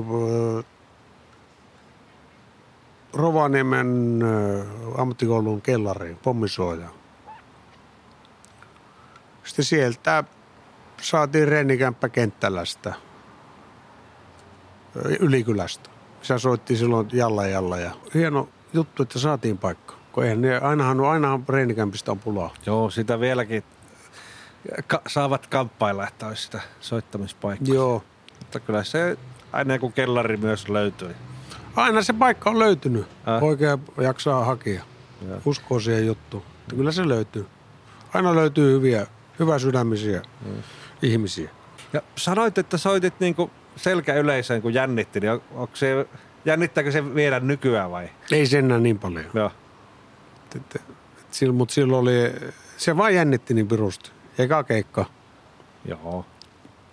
Rovaniemen 3.18 4.20
ö, 4.22 4.64
ammattikoulun 4.98 5.62
kellariin, 5.62 6.16
pommisuojaan. 6.16 6.92
Sitten 9.44 9.64
sieltä 9.64 10.24
saatiin 11.02 11.48
reenikämppä 11.48 12.08
Kenttälästä, 12.08 12.94
ö, 14.96 15.16
Ylikylästä. 15.20 15.90
Se 16.22 16.38
soitti 16.38 16.76
silloin 16.76 17.08
jalla 17.12 17.46
jalla 17.46 17.78
ja 17.78 17.90
hieno 18.14 18.48
juttu, 18.72 19.02
että 19.02 19.18
saatiin 19.18 19.58
paikka. 19.58 19.94
Kun 20.12 20.24
eihän 20.24 20.40
ne, 20.40 20.58
ainahan, 20.58 21.00
ainahan 21.00 21.44
reenikämpistä 21.48 22.10
on 22.10 22.18
pulaa. 22.18 22.54
Joo, 22.66 22.90
sitä 22.90 23.20
vieläkin 23.20 23.62
ka- 24.86 25.02
saavat 25.06 25.46
kamppailla, 25.46 26.08
että 26.08 26.26
olisi 26.26 26.42
sitä 26.42 26.60
soittamispaikkaa. 26.80 27.74
Joo. 27.74 28.02
Mutta 28.38 28.60
kyllä 28.60 28.84
se 28.84 29.18
aina 29.52 29.78
kun 29.78 29.92
kellari 29.92 30.36
myös 30.36 30.68
löytyi. 30.68 31.14
Aina 31.78 32.02
se 32.02 32.12
paikka 32.12 32.50
on 32.50 32.58
löytynyt. 32.58 33.06
Äh. 33.28 33.42
Oikein 33.42 33.78
jaksaa 34.00 34.44
hakea. 34.44 34.82
Joo. 35.28 35.38
Uskoo 35.44 35.80
siihen 35.80 36.06
juttuun. 36.06 36.42
Että 36.42 36.76
Kyllä 36.76 36.92
se 36.92 37.08
löytyy. 37.08 37.46
Aina 38.14 38.34
löytyy 38.34 38.72
hyviä, 38.72 39.06
hyvä 39.38 39.58
sydämisiä 39.58 40.22
mm. 40.46 40.62
ihmisiä. 41.02 41.50
Ja 41.92 42.02
sanoit, 42.16 42.58
että 42.58 42.78
soitit 42.78 43.20
niinku 43.20 43.50
selkäyleisöön, 43.76 44.62
kun 44.62 44.74
jännitti, 44.74 45.20
niin 45.20 45.32
on, 45.32 45.42
onko 45.54 45.76
se, 45.76 46.06
jännittääkö 46.44 46.92
se 46.92 47.14
vielä 47.14 47.40
nykyään 47.40 47.90
vai? 47.90 48.08
Ei 48.32 48.46
se 48.46 48.58
enää 48.58 48.78
niin 48.78 48.98
paljon. 48.98 49.24
Joo. 49.34 49.52
Mutta 51.52 51.74
silloin 51.74 52.02
oli, 52.02 52.32
se 52.76 52.96
vaan 52.96 53.14
jännitti 53.14 53.54
niin 53.54 53.68
pirusti. 53.68 54.10
Eka 54.38 54.64
keikka. 54.64 55.04
Joo. 55.84 56.26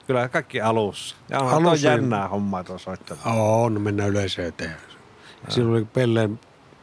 Kyllä 0.08 0.30
kaikki 0.30 0.62
alussa. 0.62 1.16
Ja 1.30 1.40
tuo 1.40 1.48
Alussa- 1.50 1.86
jännää 1.88 2.28
hommaa 2.28 2.64
tuo 2.64 2.78
soittaminen. 2.78 3.34
On, 3.34 3.74
no 3.74 3.80
mennään 3.80 4.10
yleisöön 4.10 4.48
eteen. 4.48 4.76
Silloin 5.50 5.76
oli 5.76 5.86
Pelle, 5.94 6.30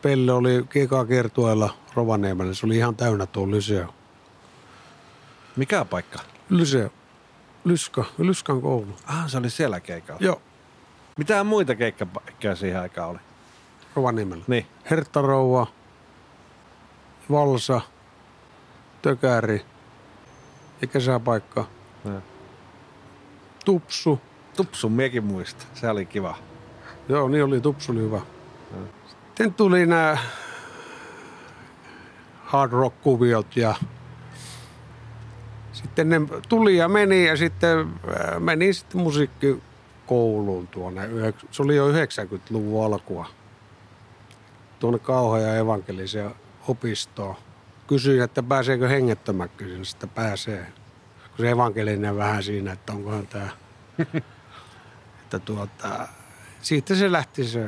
Pelle 0.02 0.32
oli 0.32 0.64
eka 0.74 1.04
kiertueella 1.04 1.74
Rovaniemellä. 1.94 2.54
Se 2.54 2.66
oli 2.66 2.76
ihan 2.76 2.96
täynnä 2.96 3.26
tuo 3.26 3.50
Lyseo. 3.50 3.94
Mikä 5.56 5.84
paikka? 5.84 6.18
Lyseo. 6.48 6.90
Lyska, 7.64 8.04
Lyskan 8.18 8.60
koulu. 8.62 8.96
Ah, 9.06 9.28
se 9.28 9.38
oli 9.38 9.50
siellä 9.50 9.80
keikalla. 9.80 10.20
Joo. 10.24 10.42
Mitä 11.18 11.44
muita 11.44 11.74
keikkapaikkoja 11.74 12.56
siihen 12.56 12.80
aikaan 12.80 13.10
oli? 13.10 13.18
Rovaniemellä. 13.96 14.44
Niin. 14.46 14.66
Herttarouva, 14.90 15.66
Valsa, 17.30 17.80
Tökäri 19.02 19.64
ja 20.80 20.86
kesäpaikka. 20.86 21.64
Ja. 22.04 22.20
Tupsu. 23.64 24.21
Tupsun 24.57 24.92
miekin 24.92 25.25
muista. 25.25 25.66
Se 25.75 25.90
oli 25.90 26.07
kiva. 26.07 26.37
Joo, 27.09 27.28
niin 27.28 27.45
oli. 27.45 27.61
Tupsu 27.61 27.92
oli 27.92 28.00
hyvä. 28.00 28.21
Sitten 29.26 29.54
tuli 29.54 29.87
nämä 29.87 30.19
hard 32.45 32.73
rock-kuviot 32.73 33.57
ja 33.57 33.75
sitten 35.73 36.09
ne 36.09 36.21
tuli 36.49 36.76
ja 36.76 36.88
meni 36.88 37.26
ja 37.26 37.37
sitten 37.37 37.78
äh, 37.78 38.40
meni 38.40 38.73
sitten 38.73 39.00
musiikkikouluun 39.00 40.69
tuonne. 40.69 41.02
Se 41.50 41.62
oli 41.62 41.76
jo 41.76 41.92
90-luvun 41.92 42.85
alkua. 42.85 43.26
Tuonne 44.78 44.99
Kauhajan 44.99 45.57
evankeliseen 45.57 46.31
opistoon. 46.69 47.37
Kysyin, 47.87 48.23
että 48.23 48.42
pääseekö 48.42 48.88
hengettömäksi. 48.88 49.57
Kysyin, 49.57 49.83
että 49.95 50.07
pääsee. 50.07 50.66
Kun 51.36 51.44
se 51.44 51.50
evankelinen 51.50 52.16
vähän 52.16 52.42
siinä, 52.42 52.72
että 52.72 52.92
onkohan 52.92 53.26
tämä... 53.26 53.48
että 55.22 55.38
tuota, 55.38 56.08
siitä 56.62 56.94
se 56.94 57.12
lähti 57.12 57.44
se, 57.44 57.66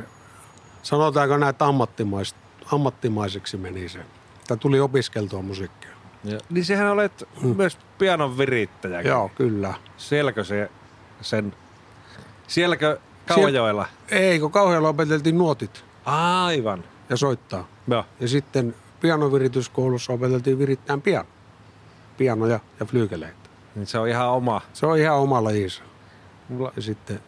sanotaanko 0.83 1.37
näitä 1.37 1.67
ammattimais, 1.67 2.35
ammattimaiseksi 2.73 3.57
meni 3.57 3.89
se. 3.89 3.99
Tämä 4.47 4.59
tuli 4.59 4.81
opiskeltua 4.81 5.43
musiikkia. 5.43 5.91
Ja. 6.25 6.39
Niin 6.51 6.65
sehän 6.65 6.91
olet 6.91 7.29
myös 7.57 7.79
pianon 7.99 8.39
virittäjä. 8.39 9.01
Joo, 9.01 9.31
kyllä. 9.35 9.75
Sielläkö 9.97 10.45
se 10.45 10.71
sen... 11.21 11.55
Sielläkö 12.49 12.99
Kauhajoella? 13.27 13.87
Ei, 14.09 14.41
kun 14.41 14.53
kauhealla 14.53 14.89
opeteltiin 14.89 15.39
nuotit 15.39 15.85
Aivan. 16.05 16.85
ja 17.09 17.17
soittaa. 17.17 17.69
Joo. 17.89 18.05
Ja 18.21 18.29
sitten 18.29 18.75
pianovirityskoulussa 19.01 20.13
opeteltiin 20.13 20.59
virittämään 20.59 21.03
piano. 21.03 21.29
Pianoja 22.17 22.61
ja 22.81 22.87
flyykeleitä. 22.87 23.44
Niin 23.75 23.87
se 23.87 23.99
on 23.99 24.09
ihan 24.09 24.31
oma. 24.31 24.61
Se 24.73 24.87
on 24.87 24.99
ihan 24.99 25.17
oma 25.17 25.45
lajinsa. 25.45 25.83
Sitten, 26.79 27.21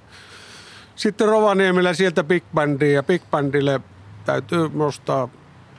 sitten 0.96 1.28
Rovaniemellä 1.28 1.94
sieltä 1.94 2.24
Big 2.24 2.44
Bandiin 2.54 2.94
ja 2.94 3.02
Big 3.02 3.22
Bandille 3.30 3.80
täytyy 4.24 4.70
nostaa 4.74 5.28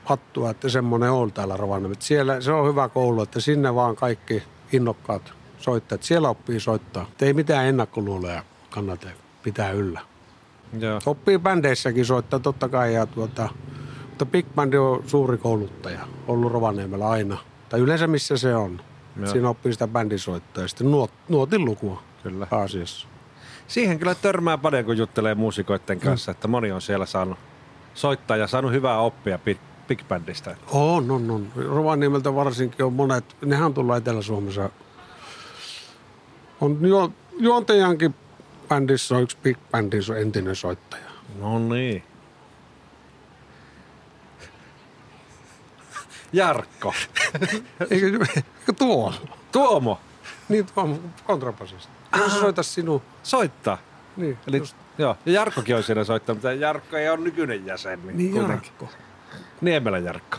hattua, 0.04 0.50
että 0.50 0.68
semmoinen 0.68 1.10
on 1.10 1.32
täällä 1.32 1.56
Rovaniemellä. 1.56 2.02
Siellä 2.02 2.40
se 2.40 2.52
on 2.52 2.68
hyvä 2.68 2.88
koulu, 2.88 3.22
että 3.22 3.40
sinne 3.40 3.74
vaan 3.74 3.96
kaikki 3.96 4.42
innokkaat 4.72 5.32
soittajat. 5.58 6.02
Siellä 6.02 6.28
oppii 6.28 6.60
soittaa. 6.60 7.06
Et 7.12 7.22
ei 7.22 7.32
mitään 7.32 7.66
ennakkoluuloja 7.66 8.42
kannata 8.70 9.06
pitää 9.42 9.70
yllä. 9.70 10.00
Joo. 10.78 11.00
Oppii 11.06 11.38
bändeissäkin 11.38 12.04
soittaa 12.04 12.38
totta 12.38 12.68
kai. 12.68 12.94
Ja 12.94 13.06
tuota, 13.06 13.48
mutta 14.08 14.26
Big 14.26 14.46
Band 14.54 14.74
on 14.74 15.02
suuri 15.06 15.38
kouluttaja, 15.38 16.00
ollut 16.28 16.52
Rovaniemellä 16.52 17.08
aina. 17.08 17.38
Tai 17.68 17.80
yleensä 17.80 18.06
missä 18.06 18.36
se 18.36 18.56
on. 18.56 18.80
Joo. 19.18 19.32
Siinä 19.32 19.48
oppii 19.48 19.72
sitä 19.72 19.88
bändisoittoa 19.88 20.64
ja 20.64 20.68
sitten 20.68 20.90
nuot, 20.90 21.10
nuotin 21.28 21.64
lukua 21.64 22.02
Kyllä. 22.22 22.46
Aasiassa. 22.50 23.08
Siihen 23.68 23.98
kyllä 23.98 24.14
törmää 24.14 24.58
paljon, 24.58 24.84
kun 24.84 24.98
juttelee 24.98 25.34
muusikoiden 25.34 26.00
kanssa, 26.00 26.30
että 26.30 26.48
moni 26.48 26.72
on 26.72 26.82
siellä 26.82 27.06
saanut 27.06 27.38
soittaa 27.94 28.36
ja 28.36 28.46
saanut 28.46 28.72
hyvää 28.72 28.98
oppia 28.98 29.38
Big, 29.38 29.58
Big 29.88 30.08
Bandista. 30.08 30.56
On, 30.72 31.10
on, 31.10 31.30
on. 31.30 31.48
Rovaniemeltä 31.56 32.34
varsinkin 32.34 32.86
on 32.86 32.92
monet, 32.92 33.36
nehän 33.44 33.66
on 33.66 33.74
tullut 33.74 33.96
Etelä-Suomessa. 33.96 34.70
On 36.60 36.78
ju, 36.80 37.12
juontajankin 37.38 38.14
bändissä 38.68 39.16
on 39.16 39.22
yksi 39.22 39.36
Big 39.42 39.58
Bandin 39.70 40.02
entinen 40.20 40.56
soittaja. 40.56 41.10
No 41.40 41.58
niin. 41.58 42.02
Jarkko. 46.32 46.94
Eikö, 47.90 48.06
eikö 48.06 48.72
tuo? 48.78 49.14
Tuomo. 49.52 50.00
Niin 50.48 50.66
tuo 50.74 50.98
kontrabasista. 51.26 51.88
Jos 52.18 52.32
se 52.32 52.38
soita 52.40 52.62
sinun. 52.62 53.02
Soittaa. 53.22 53.78
Niin, 54.16 54.38
Eli, 54.46 54.56
just. 54.56 54.76
joo. 54.98 55.16
Ja 55.26 55.32
Jarkkokin 55.32 55.76
on 55.76 55.82
siinä 55.82 56.04
soittanut, 56.04 56.36
mutta 56.36 56.52
Jarkko 56.52 56.96
ei 56.96 57.08
ole 57.08 57.18
nykyinen 57.20 57.66
jäsen. 57.66 58.00
Niin, 58.06 58.18
Niin 58.18 58.32
kuitenkin. 58.32 58.72
Jarkko. 58.80 58.88
Niemelän 59.60 60.04
Jarkko. 60.04 60.36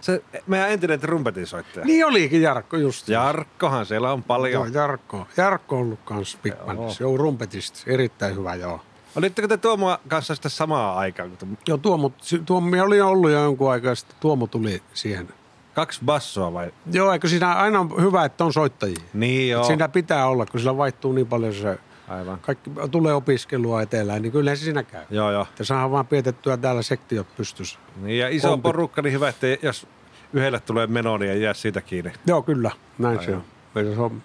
Se 0.00 0.22
meidän 0.46 0.70
entinen 0.70 1.00
trumpetin 1.00 1.46
soittaja. 1.46 1.86
Niin 1.86 2.06
olikin 2.06 2.42
Jarkko 2.42 2.76
just. 2.76 3.08
Jarkkohan 3.08 3.86
siellä 3.86 4.12
on 4.12 4.18
Joo, 4.18 4.24
paljon. 4.26 4.74
Jarkko. 4.74 5.26
Jarkko 5.36 5.76
on 5.76 5.82
ollut 5.82 6.00
kans 6.04 6.38
Big 6.42 6.54
Joo. 6.54 6.66
Bandissa. 6.66 7.02
Joo, 7.02 7.16
rumpetisti. 7.16 7.82
Erittäin 7.86 8.36
hyvä, 8.36 8.54
joo. 8.54 8.80
Olitteko 9.16 9.48
te 9.48 9.56
Tuomo 9.56 9.98
kanssa 10.08 10.34
sitten 10.34 10.50
samaan 10.50 10.96
aikaan? 10.98 11.28
kun 11.28 11.38
tu- 11.38 11.58
Joo, 11.68 11.78
Tuomo, 11.78 12.12
Tuomo 12.46 12.82
olin 12.82 13.02
ollut 13.04 13.30
jo 13.30 13.42
jonkun 13.42 13.70
aikaa, 13.70 13.90
ja 13.90 13.94
sitten 13.94 14.16
Tuomo 14.20 14.46
tuli 14.46 14.82
siihen. 14.94 15.28
Kaksi 15.74 16.00
bassoa 16.04 16.52
vai? 16.52 16.70
Joo, 16.92 17.12
eikö 17.12 17.28
siinä 17.28 17.54
aina 17.54 17.80
on 17.80 17.90
hyvä, 18.02 18.24
että 18.24 18.44
on 18.44 18.52
soittajia? 18.52 18.96
Niin 19.14 19.50
joo. 19.50 19.58
Joo. 19.60 19.66
Siinä 19.66 19.88
pitää 19.88 20.26
olla, 20.28 20.46
kun 20.46 20.60
sillä 20.60 20.76
vaihtuu 20.76 21.12
niin 21.12 21.26
paljon 21.26 21.54
se, 21.54 21.78
Aivan. 22.08 22.38
kaikki 22.40 22.70
tulee 22.90 23.14
opiskelua 23.14 23.82
etelään, 23.82 24.22
niin 24.22 24.32
kyllä 24.32 24.56
se 24.56 24.64
siinä 24.64 24.82
käy. 24.82 25.04
Joo, 25.10 25.30
joo. 25.32 25.42
Että 25.42 25.64
saadaan 25.64 25.90
vaan 25.90 26.06
pietettyä 26.06 26.56
täällä 26.56 26.82
sektiot 26.82 27.26
pystyssä. 27.36 27.78
Niin, 28.02 28.18
ja 28.18 28.28
iso 28.28 28.48
Kompi. 28.48 28.62
porukka, 28.62 29.02
niin 29.02 29.12
hyvä, 29.12 29.28
että 29.28 29.46
jos 29.62 29.86
yhdelle 30.32 30.60
tulee 30.60 30.86
meno, 30.86 31.16
niin 31.18 31.30
ei 31.30 31.42
jää 31.42 31.54
siitä 31.54 31.80
kiinni. 31.80 32.12
Joo, 32.26 32.42
kyllä, 32.42 32.70
näin 32.98 33.18
Ai 33.18 33.24
se 33.24 33.30
joo. 33.30 33.40
on. 33.76 33.84
Ja 33.86 33.94
se 33.94 34.00
on. 34.00 34.22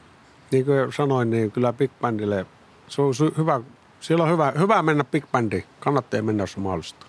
Niin 0.52 0.66
kuin 0.66 0.94
sanoin, 0.94 1.30
niin 1.30 1.52
kyllä 1.52 1.74
Big 1.74 1.92
Bandille, 2.02 2.46
se 2.88 3.02
on 3.02 3.14
hyvä, 3.38 3.62
siellä 4.00 4.24
on 4.24 4.32
hyvä, 4.32 4.54
hyvä 4.60 4.82
mennä 4.82 5.04
Big 5.04 5.26
Bandiin. 5.32 5.64
Kannattaa 5.80 6.22
mennä, 6.22 6.44
jos 6.44 6.58
on 6.58 6.64
mahdollista. 6.64 7.06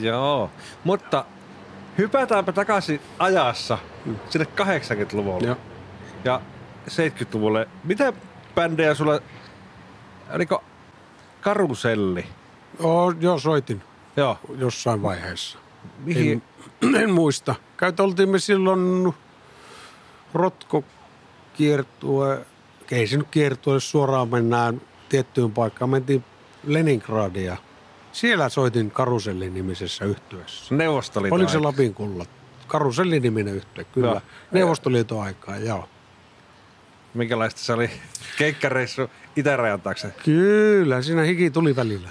Joo, 0.00 0.50
mutta 0.84 1.24
hypätäänpä 1.98 2.52
takaisin 2.52 3.00
ajassa 3.18 3.78
sinne 4.30 4.46
80-luvulle 4.60 5.46
Joo. 5.46 5.56
ja 6.24 6.40
70-luvulle. 6.88 7.68
Mitä 7.84 8.12
bändejä 8.54 8.94
sulla, 8.94 9.20
oliko 10.34 10.64
Karuselli? 11.40 12.26
Oo, 12.82 13.10
joo, 13.20 13.38
soitin 13.38 13.82
Joo, 14.16 14.38
jossain 14.58 15.02
vaiheessa. 15.02 15.58
mihin? 16.04 16.42
En, 16.82 16.94
en 17.02 17.10
muista. 17.10 17.54
Käyt 17.76 18.00
oltiin 18.00 18.28
me 18.28 18.38
silloin 18.38 19.14
rotkokiertue, 20.34 22.46
ei 22.90 23.06
se 23.06 23.16
nyt 23.16 23.28
kiertue, 23.30 23.80
suoraan 23.80 24.28
mennään 24.28 24.80
tiettyyn 25.08 25.52
paikkaan. 25.52 25.90
Mentiin 25.90 26.24
Leningradia. 26.64 27.56
Siellä 28.12 28.48
soitin 28.48 28.90
Karusellin 28.90 29.54
nimisessä 29.54 30.04
yhtyessä. 30.04 30.74
Neuvostoliiton 30.74 31.36
Oliko 31.36 31.52
se. 31.52 31.58
Lapin 31.58 31.94
kullat? 31.94 32.28
Karusellin 32.66 33.22
niminen 33.22 33.54
yhtye, 33.54 33.84
kyllä. 33.84 34.08
Joo. 34.08 34.20
Neuvostoliiton 34.52 35.22
aikaa, 35.22 35.56
joo. 35.56 35.88
Minkälaista 37.14 37.60
se 37.60 37.72
oli 37.72 37.90
keikkareissu 38.38 39.10
itärajan 39.36 39.80
taakse? 39.80 40.14
Kyllä, 40.24 41.02
siinä 41.02 41.22
hiki 41.22 41.50
tuli 41.50 41.76
välillä. 41.76 42.08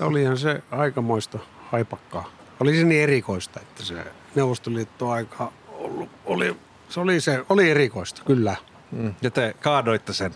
Ja 0.00 0.06
olihan 0.06 0.38
se 0.38 0.62
aikamoista 0.70 1.38
haipakkaa. 1.70 2.30
Oli 2.60 2.76
se 2.76 2.84
niin 2.84 3.02
erikoista, 3.02 3.60
että 3.60 3.84
se 3.84 4.04
Neuvostoliitto 4.34 5.10
aika 5.10 5.52
ollut, 5.68 6.08
oli, 6.24 6.56
se 6.88 7.00
oli, 7.00 7.20
se, 7.20 7.44
oli 7.48 7.70
erikoista, 7.70 8.22
kyllä. 8.26 8.56
Mm. 8.92 9.14
Ja 9.22 9.30
te 9.30 9.54
kaadoitte 9.60 10.12
sen. 10.12 10.34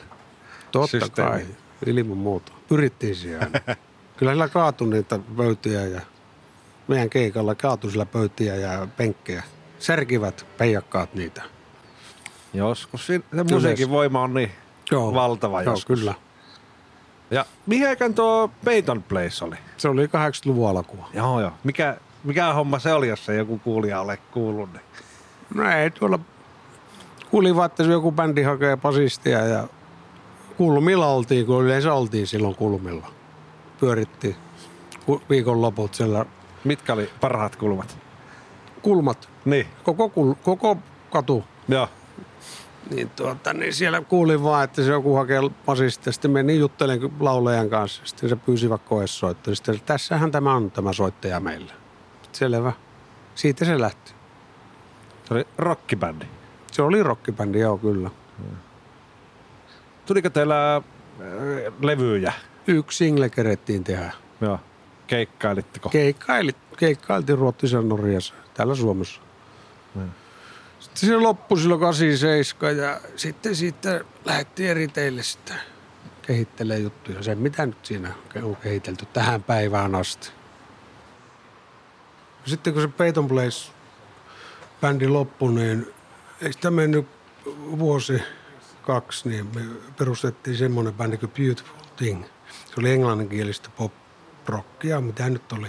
Totta 0.70 1.00
Systeemi. 1.00 1.30
kai, 1.30 1.46
ilman 1.86 2.16
muuta. 2.16 2.52
Pyrittiin 2.68 3.16
siihen. 3.16 3.50
kyllä 4.16 4.32
sillä 4.32 4.48
kaatui 4.48 4.88
niitä 4.88 5.18
pöytiä 5.36 5.86
ja 5.86 6.00
meidän 6.88 7.10
keikalla 7.10 7.54
kaatui 7.54 7.90
sillä 7.90 8.06
pöytiä 8.06 8.54
ja 8.54 8.88
penkkejä. 8.96 9.42
Särkivät 9.78 10.46
peijakkaat 10.58 11.14
niitä. 11.14 11.42
Joskus 12.54 13.06
se 13.06 13.20
musiikin 13.50 13.90
voima 13.90 14.22
on 14.22 14.34
niin 14.34 14.50
valtava 14.92 15.62
Joo, 15.62 15.72
joskus. 15.72 15.98
kyllä. 15.98 16.14
Ja 17.30 17.46
mihin 17.66 17.88
aikaan 17.88 18.14
tuo 18.14 18.50
Peyton 18.64 19.02
Place 19.02 19.44
oli? 19.44 19.56
Se 19.76 19.88
oli 19.88 20.06
80-luvun 20.06 20.70
alkua. 20.70 21.08
Joo, 21.14 21.40
joo. 21.40 21.52
Mikä, 21.64 21.96
mikä 22.24 22.52
homma 22.52 22.78
se 22.78 22.92
oli, 22.92 23.08
jos 23.08 23.28
ei 23.28 23.38
joku 23.38 23.58
kuulija 23.58 24.00
ole 24.00 24.16
kuullut? 24.16 24.72
Niin. 24.72 24.82
No 25.54 25.70
ei 25.70 25.90
tuolla, 25.90 26.18
kuulin 27.30 27.56
vaan, 27.56 27.66
että 27.66 27.82
joku 27.82 28.12
bändi 28.12 28.42
hakee 28.42 28.76
basistia 28.76 29.38
ja 29.38 29.68
kulmilla 30.58 31.06
oltiin, 31.06 31.46
kun 31.46 31.64
yleensä 31.64 31.94
oltiin 31.94 32.26
silloin 32.26 32.54
kulmilla. 32.54 33.06
Pyörittiin 33.80 34.36
ku- 35.06 35.22
viikonloput 35.30 35.94
siellä 35.94 36.26
Mitkä 36.64 36.92
oli 36.92 37.10
parhaat 37.20 37.56
kulmat? 37.56 37.98
kulmat, 38.82 39.28
Niin, 39.44 39.66
koko, 39.84 40.08
kul, 40.08 40.34
koko 40.42 40.76
katu. 41.10 41.44
joo. 41.68 41.88
Niin, 42.90 43.10
tuota, 43.10 43.52
niin 43.52 43.74
siellä 43.74 44.00
kuulin 44.00 44.42
vaan, 44.42 44.64
että 44.64 44.82
se 44.82 44.90
joku 44.90 45.14
hakee 45.14 45.40
basistia. 45.66 46.12
Sitten 46.12 46.30
menin 46.30 46.58
juttelemaan 46.58 47.10
laulajan 47.20 47.70
kanssa. 47.70 48.02
Sitten 48.04 48.28
se 48.28 48.36
pyysivät 48.36 48.82
koessoittoa. 48.82 49.54
Sitten 49.54 49.80
tässähän 49.86 50.30
tämä 50.30 50.54
on 50.54 50.70
tämä 50.70 50.92
soittaja 50.92 51.40
meillä. 51.40 51.72
Selvä. 52.32 52.72
Siitä 53.34 53.64
se 53.64 53.80
lähti. 53.80 54.12
Se 55.24 55.34
oli 55.34 55.44
rockibändi. 55.58 56.26
Se 56.72 56.82
oli 56.82 57.02
rockibändi, 57.02 57.58
joo 57.60 57.78
kyllä. 57.78 58.10
Tuliko 60.08 60.30
teillä 60.30 60.76
äh, 60.76 60.82
levyjä? 61.80 62.32
Yksi 62.66 62.96
single 62.96 63.30
kerettiin 63.30 63.84
tehdä. 63.84 64.12
Joo. 64.40 64.60
keikkailitteko? 65.06 65.88
Keikkaili, 65.88 66.52
keikkailtiin 66.76 67.38
Ruotsissa 67.38 67.82
Norjassa, 67.82 68.34
täällä 68.54 68.74
Suomessa. 68.74 69.20
Mm. 69.94 70.10
Sitten 70.80 71.08
se 71.08 71.16
loppui 71.16 71.58
silloin 71.60 71.80
87 71.80 72.76
ja 72.76 73.00
sitten 73.16 73.56
siitä 73.56 74.04
lähdettiin 74.24 74.70
eri 74.70 74.88
teille 74.88 75.22
sitten 75.22 75.56
kehittelee 76.22 76.78
juttuja. 76.78 77.22
Se 77.22 77.34
mitä 77.34 77.66
nyt 77.66 77.86
siinä 77.86 78.12
on 78.42 78.56
kehitelty 78.56 79.06
tähän 79.06 79.42
päivään 79.42 79.94
asti. 79.94 80.30
Sitten 82.44 82.72
kun 82.72 82.82
se 82.82 82.88
Peyton 82.88 83.28
Place 83.28 83.72
bändi 84.80 85.08
loppui, 85.08 85.52
niin 85.52 85.86
ei 86.42 86.52
sitä 86.52 86.70
mennyt 86.70 87.06
vuosi 87.78 88.22
kaksi, 88.88 89.28
niin 89.28 89.46
me 89.54 89.60
perustettiin 89.98 90.56
semmoinen 90.56 90.94
bändi 90.94 91.16
kuin 91.16 91.30
Beautiful 91.30 91.84
Thing. 91.96 92.24
Se 92.66 92.74
oli 92.78 92.92
englanninkielistä 92.92 93.68
pop-rockia, 93.76 95.00
mitä 95.00 95.30
nyt 95.30 95.52
oli. 95.52 95.68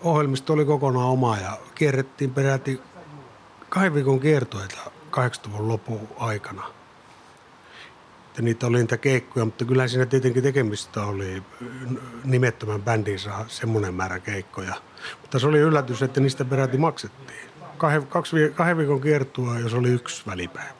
Ohjelmisto 0.00 0.52
oli 0.52 0.64
kokonaan 0.64 1.06
oma 1.06 1.38
ja 1.38 1.58
kierrettiin 1.74 2.34
peräti 2.34 2.80
kahden 3.68 3.94
viikon 3.94 4.20
kiertoita 4.20 4.76
80-luvun 5.10 5.68
lopun 5.68 6.08
aikana. 6.18 6.62
Ja 8.36 8.42
niitä 8.42 8.66
oli 8.66 8.78
niitä 8.78 8.96
keikkoja, 8.96 9.44
mutta 9.44 9.64
kyllä 9.64 9.88
siinä 9.88 10.06
tietenkin 10.06 10.42
tekemistä 10.42 11.02
oli 11.02 11.42
nimettömän 12.24 12.82
bändinsä 12.82 13.30
semmoinen 13.48 13.94
määrä 13.94 14.18
keikkoja. 14.18 14.74
Mutta 15.20 15.38
se 15.38 15.46
oli 15.46 15.58
yllätys, 15.58 16.02
että 16.02 16.20
niistä 16.20 16.44
peräti 16.44 16.78
maksettiin. 16.78 17.50
Kahden, 17.76 18.06
kaksi, 18.06 18.36
kahden 18.54 18.78
viikon 18.78 19.00
kiertua, 19.00 19.58
jos 19.58 19.74
oli 19.74 19.88
yksi 19.88 20.22
välipäivä. 20.26 20.79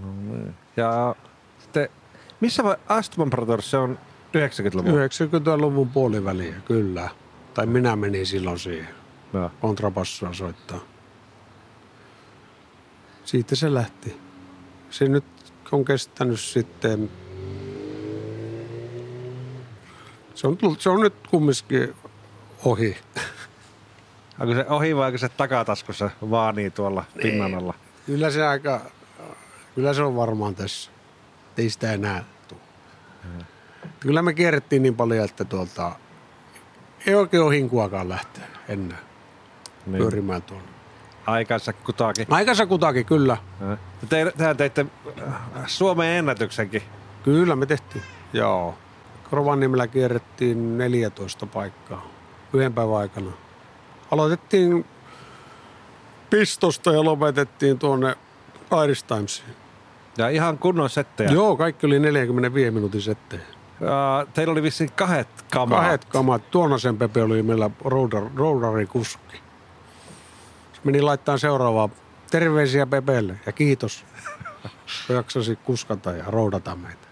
No 0.00 0.12
niin. 0.12 0.54
Ja 0.76 1.14
sitten, 1.58 1.88
missä 2.40 2.64
vai 2.64 2.76
Astman 2.88 3.30
Brothers, 3.30 3.70
se 3.70 3.76
on 3.76 3.98
90-luvun? 4.36 4.94
90-luvun 4.94 5.88
puoliväliä, 5.88 6.54
kyllä. 6.64 7.08
Tai 7.54 7.66
minä 7.66 7.96
menin 7.96 8.26
silloin 8.26 8.58
siihen 8.58 8.88
Joo. 9.32 9.50
kontrabassua 9.60 10.32
soittaa. 10.32 10.78
Siitä 13.24 13.56
se 13.56 13.74
lähti. 13.74 14.16
Se 14.90 15.08
nyt 15.08 15.24
on 15.72 15.84
kestänyt 15.84 16.40
sitten... 16.40 17.10
Se 20.34 20.46
on, 20.46 20.58
se 20.78 20.88
on 20.88 21.00
nyt 21.00 21.14
kumminkin 21.30 21.94
ohi. 22.64 22.96
Onko 24.40 24.54
se 24.54 24.66
ohi 24.68 24.96
vai 24.96 25.06
onko 25.06 25.18
se 25.18 25.28
takataskussa 25.28 26.10
vaanii 26.30 26.70
tuolla 26.70 27.04
pinnan 27.22 27.54
alla? 27.54 27.74
Kyllä 28.06 28.30
se 28.30 28.46
aika... 28.46 28.80
Kyllä 29.74 29.94
se 29.94 30.02
on 30.02 30.16
varmaan 30.16 30.54
tässä. 30.54 30.90
Ei 31.58 31.70
sitä 31.70 31.92
enää 31.92 32.24
tule. 32.48 32.60
Kyllä 34.00 34.22
me 34.22 34.34
kierrettiin 34.34 34.82
niin 34.82 34.96
paljon, 34.96 35.24
että 35.24 35.44
tuolta... 35.44 35.92
Ei 37.06 37.14
oikein 37.14 37.42
ole 37.42 37.54
hinkuakaan 37.56 38.08
lähteä 38.08 38.44
enää 38.68 38.98
Niin. 39.86 39.98
pyörimään 39.98 40.42
tuolla. 40.42 40.64
Aikansa 41.26 41.72
kutakin. 41.72 42.26
Aikansa 42.30 42.66
kutakin, 42.66 43.06
kyllä. 43.06 43.36
Ja 43.60 43.76
Te, 44.08 44.32
tehän 44.36 44.56
teitte 44.56 44.86
äh, 45.28 45.32
Suomen 45.66 46.08
ennätyksenkin. 46.08 46.82
Kyllä 47.24 47.56
me 47.56 47.66
tehtiin. 47.66 48.04
Joo. 48.32 48.74
Rovaniemellä 49.32 49.86
kierrettiin 49.86 50.78
14 50.78 51.46
paikkaa 51.46 52.06
yhden 52.52 52.72
päivän 52.74 52.96
aikana. 52.96 53.30
Aloitettiin 54.10 54.84
pistosta 56.30 56.92
ja 56.92 57.04
lopetettiin 57.04 57.78
tuonne 57.78 58.16
Irish 58.84 59.04
Timesiin. 59.06 59.48
Ja 60.18 60.28
ihan 60.28 60.58
kunnon 60.58 60.90
settejä. 60.90 61.30
Joo, 61.30 61.56
kaikki 61.56 61.86
oli 61.86 61.98
45 61.98 62.70
minuutin 62.70 63.02
settejä. 63.02 63.42
Ja 63.80 64.26
teillä 64.34 64.52
oli 64.52 64.62
vissiin 64.62 64.92
kahdet 64.92 65.28
kamat. 65.52 65.78
Kahdet 65.78 66.04
kamat. 66.04 66.50
Tuonasen 66.50 66.96
Pepe 66.96 67.22
oli 67.22 67.42
meillä 67.42 67.70
roudar, 67.84 68.22
roudari 68.36 68.86
kuski. 68.86 69.36
Se 70.72 70.80
meni 70.84 71.02
laittaa 71.02 71.38
seuraavaa. 71.38 71.88
Terveisiä 72.30 72.86
Pepelle 72.86 73.34
ja 73.46 73.52
kiitos. 73.52 74.04
kun 75.06 75.16
jaksasi 75.16 75.56
kuskata 75.56 76.12
ja 76.12 76.24
roudata 76.26 76.76
meitä. 76.76 77.06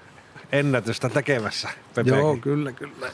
Ennätystä 0.53 1.09
tekemässä. 1.09 1.69
Pepekin. 1.95 2.19
Joo, 2.19 2.37
kyllä, 2.37 2.73
kyllä. 2.73 3.07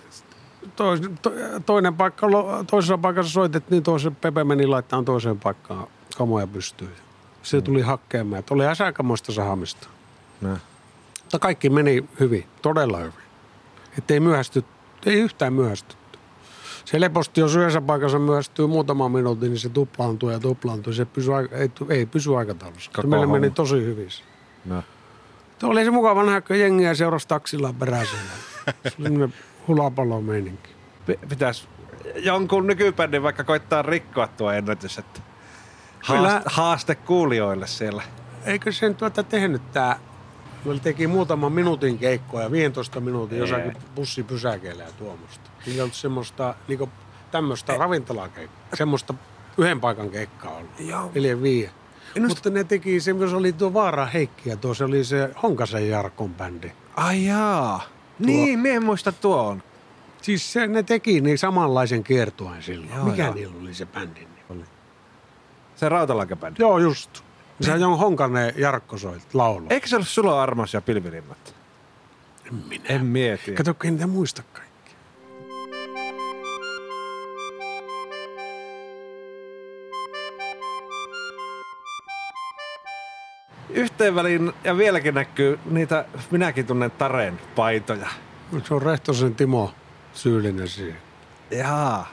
Tois, 0.77 1.01
to, 1.23 1.33
toinen 1.67 1.95
paikka, 1.95 2.27
toisessa 2.71 2.99
paikassa 2.99 3.33
soitettiin, 3.33 3.83
toisen 3.83 4.17
Pepe 4.17 4.45
meni 4.45 4.67
laittamaan 4.67 5.05
toiseen 5.05 5.41
paikkaan 5.41 5.87
kamoja 6.17 6.47
pystyyn. 6.47 7.06
Se 7.47 7.61
tuli 7.61 7.81
hakemaan. 7.81 8.39
että 8.41 8.55
Oli 8.55 8.67
äsäkamoista 8.67 9.33
sahamista. 9.33 9.89
Mutta 11.23 11.39
kaikki 11.39 11.71
meni 11.71 12.05
hyvin, 12.21 12.47
todella 12.63 12.99
hyvin. 12.99 13.13
Että 13.99 14.15
ei 14.15 14.21
myöhästy, 14.21 14.65
ei 15.07 15.15
yhtään 15.15 15.53
myöhästytty. 15.53 16.19
Se 16.85 17.01
leposti, 17.01 17.41
jos 17.41 17.57
yhdessä 17.57 17.81
paikassa 17.81 18.19
myöhästyy 18.19 18.67
muutama 18.67 19.09
minuutti, 19.09 19.49
niin 19.49 19.59
se 19.59 19.69
tuplaantuu 19.69 20.31
ja 20.31 20.41
tuplaantuu. 20.41 20.93
Se 20.93 21.05
pysy, 21.05 21.31
aika- 21.35 21.57
ei, 21.57 21.71
ei 21.89 22.07
pysy 22.07 22.37
aikataulussa. 22.37 22.91
Se 22.91 22.97
Koko 22.97 23.09
meille 23.09 23.27
meni 23.27 23.51
tosi 23.51 23.77
hyvin. 23.85 24.09
No. 24.65 24.83
Tuo 25.59 25.71
oli 25.71 25.85
se 25.85 25.91
mukava 25.91 26.25
nähdä, 26.25 26.41
kun 26.41 26.59
jengiä 26.59 26.95
seurasi 26.95 27.29
taksilla 27.29 27.73
perässä. 27.73 28.17
Se 28.67 28.73
oli 28.99 29.07
semmoinen 29.07 29.35
hulapallo-meininki. 29.69 30.71
P- 31.07 31.29
Pitäis 31.29 31.69
jonkun 32.17 32.67
nykybändin 32.67 33.23
vaikka 33.23 33.45
koittaa 33.45 33.83
rikkoa 33.83 34.29
tuo 34.29 34.53
ennätys, 34.53 34.99
että 34.99 35.21
Kyllä. 36.07 36.21
haaste, 36.31 36.51
haaste 36.53 36.95
kuulijoille 36.95 37.67
siellä. 37.67 38.03
Eikö 38.45 38.73
sen 38.73 38.95
tuota 38.95 39.23
tehnyt 39.23 39.73
tää? 39.73 39.99
Meillä 40.65 40.81
teki 40.83 41.07
muutaman 41.07 41.53
minuutin 41.53 41.99
keikkoja, 41.99 42.51
15 42.51 43.01
minuutin 43.01 43.39
jossakin 43.39 43.73
bussipysäkeillä 43.95 44.83
ja 44.83 44.93
tuommoista. 44.99 45.51
Niillä 45.67 45.85
on 45.85 45.93
semmoista 45.93 46.55
niinku 46.69 46.89
tämmöistä 47.31 47.75
ravintolakeikkaa, 47.77 48.77
semmoista 48.77 49.15
yhden 49.59 49.81
paikan 49.81 50.11
keikkaa 50.11 50.53
ollut. 50.57 50.71
Joo. 50.81 51.11
Viiden. 51.43 51.71
Minusta- 52.15 52.37
Mutta 52.37 52.51
ne 52.51 52.65
teki, 52.65 53.01
se 53.01 53.15
se 53.31 53.37
oli 53.37 53.53
tuo 53.53 53.75
Vaara 53.75 54.07
Heikki 54.07 54.49
ja 54.49 54.57
tuo 54.57 54.75
se 54.75 54.85
oli 54.85 55.05
se 55.05 55.31
Honkasen 55.43 55.89
Jarkon 55.89 56.35
bändi. 56.35 56.73
Ai 56.97 57.27
jaa. 57.27 57.83
Niin, 58.19 58.59
mie 58.59 58.75
en 58.75 58.85
muista 58.85 59.13
tuon. 59.13 59.63
Siis 60.23 60.53
se, 60.53 60.67
ne 60.67 60.83
teki 60.83 61.21
niin 61.21 61.39
samanlaisen 61.39 62.05
kiertueen 62.05 62.63
silloin. 62.63 62.91
Joo, 62.97 63.05
Mikä 63.05 63.25
joo. 63.25 63.35
niillä 63.35 63.55
oli 63.61 63.75
se 63.75 63.87
bändin. 63.87 64.29
Se 65.77 65.89
rautalankebändi. 65.89 66.63
Joo, 66.63 66.79
just. 66.79 67.11
Se 67.61 67.73
on 67.73 67.99
Honkanen 67.99 68.55
Jarkko 68.57 68.99
soit 68.99 69.35
laulu. 69.35 69.67
Eikö 69.71 69.87
se 69.87 69.97
ollut 69.97 70.09
Sulo 70.09 70.39
Armas 70.39 70.75
ja 70.75 70.81
Pilvilinnat? 70.81 71.55
En 72.47 72.55
minä. 72.69 72.85
En 72.89 73.07
mieti. 73.07 73.53
Kato, 73.53 73.75
kun 73.75 73.87
en 73.87 73.93
niitä 73.93 74.07
muista 74.07 74.43
kaikki. 74.53 74.97
Yhteen 83.71 84.15
väliin 84.15 84.53
ja 84.65 84.77
vieläkin 84.77 85.15
näkyy 85.15 85.59
niitä, 85.71 86.05
minäkin 86.31 86.67
tunnen 86.67 86.91
Taren 86.91 87.41
paitoja. 87.57 88.09
Se 88.65 88.75
on 88.75 88.83
Rehtosen 88.83 89.35
Timo 89.35 89.75
syyllinen 90.13 90.69
siihen. 90.69 90.99
Jaa. 91.51 92.09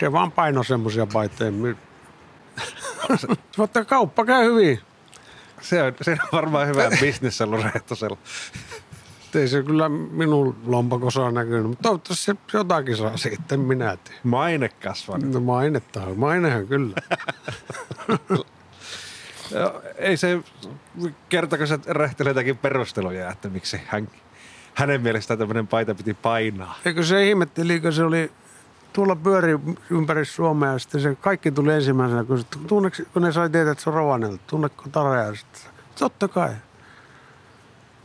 Se 0.00 0.12
vaan 0.12 0.32
paino 0.32 0.62
semmosia 0.62 1.06
paitteja. 1.06 1.52
Mutta 3.56 3.84
kauppa 3.84 4.24
käy 4.24 4.44
hyvin. 4.44 4.80
Se 5.60 5.82
on, 5.82 5.92
se 6.02 6.10
on 6.10 6.18
varmaan 6.32 6.66
hyvä 6.66 6.90
bisnes 7.00 7.40
ollut 7.40 7.64
Rehtosella. 7.64 8.18
Ei 9.34 9.48
se 9.48 9.62
kyllä 9.62 9.88
minun 9.88 10.56
lompakossa 10.66 11.24
on 11.24 11.34
näkynyt, 11.34 11.66
mutta 11.66 11.82
toivottavasti 11.82 12.24
se 12.24 12.36
jotakin 12.52 12.96
saa 12.96 13.16
siitä, 13.16 13.42
en 13.54 13.60
minä 13.60 13.96
tiedä. 14.04 14.20
Maine 14.22 14.68
kasvanut. 14.68 15.32
No 15.32 15.40
mainetta 15.40 16.02
on, 16.02 16.18
mainehan 16.18 16.66
kyllä. 16.66 16.94
Ei 19.96 20.16
se, 20.16 20.40
kertoko 21.28 21.66
se 21.66 21.78
Rehtele 21.86 22.30
jotakin 22.30 22.58
perusteluja, 22.58 23.30
että 23.30 23.48
miksi 23.48 23.80
hän, 23.86 24.08
hänen 24.74 25.00
mielestään 25.00 25.38
tämmöinen 25.38 25.66
paita 25.66 25.94
piti 25.94 26.14
painaa. 26.14 26.78
Eikö 26.84 27.02
se 27.02 27.28
ihmetteli, 27.28 27.80
kun 27.80 27.92
se 27.92 28.02
oli 28.02 28.30
tuolla 28.92 29.16
pyöri 29.16 29.58
ympäri 29.90 30.24
Suomea 30.24 30.72
ja 30.72 30.78
sitten 30.78 31.00
se 31.00 31.14
kaikki 31.20 31.50
tuli 31.50 31.72
ensimmäisenä, 31.72 32.24
kun, 32.24 32.38
se, 32.38 32.46
tunneksi, 32.66 33.04
kun 33.12 33.22
ne 33.22 33.32
sai 33.32 33.50
tietää, 33.50 33.72
että 33.72 33.84
se 33.84 33.90
on 33.90 33.96
Rovanielta, 33.96 34.42
tunnetko 34.46 34.84
Tarea? 34.92 35.34
Sitten, 35.34 35.62
totta 35.98 36.28
kai. 36.28 36.50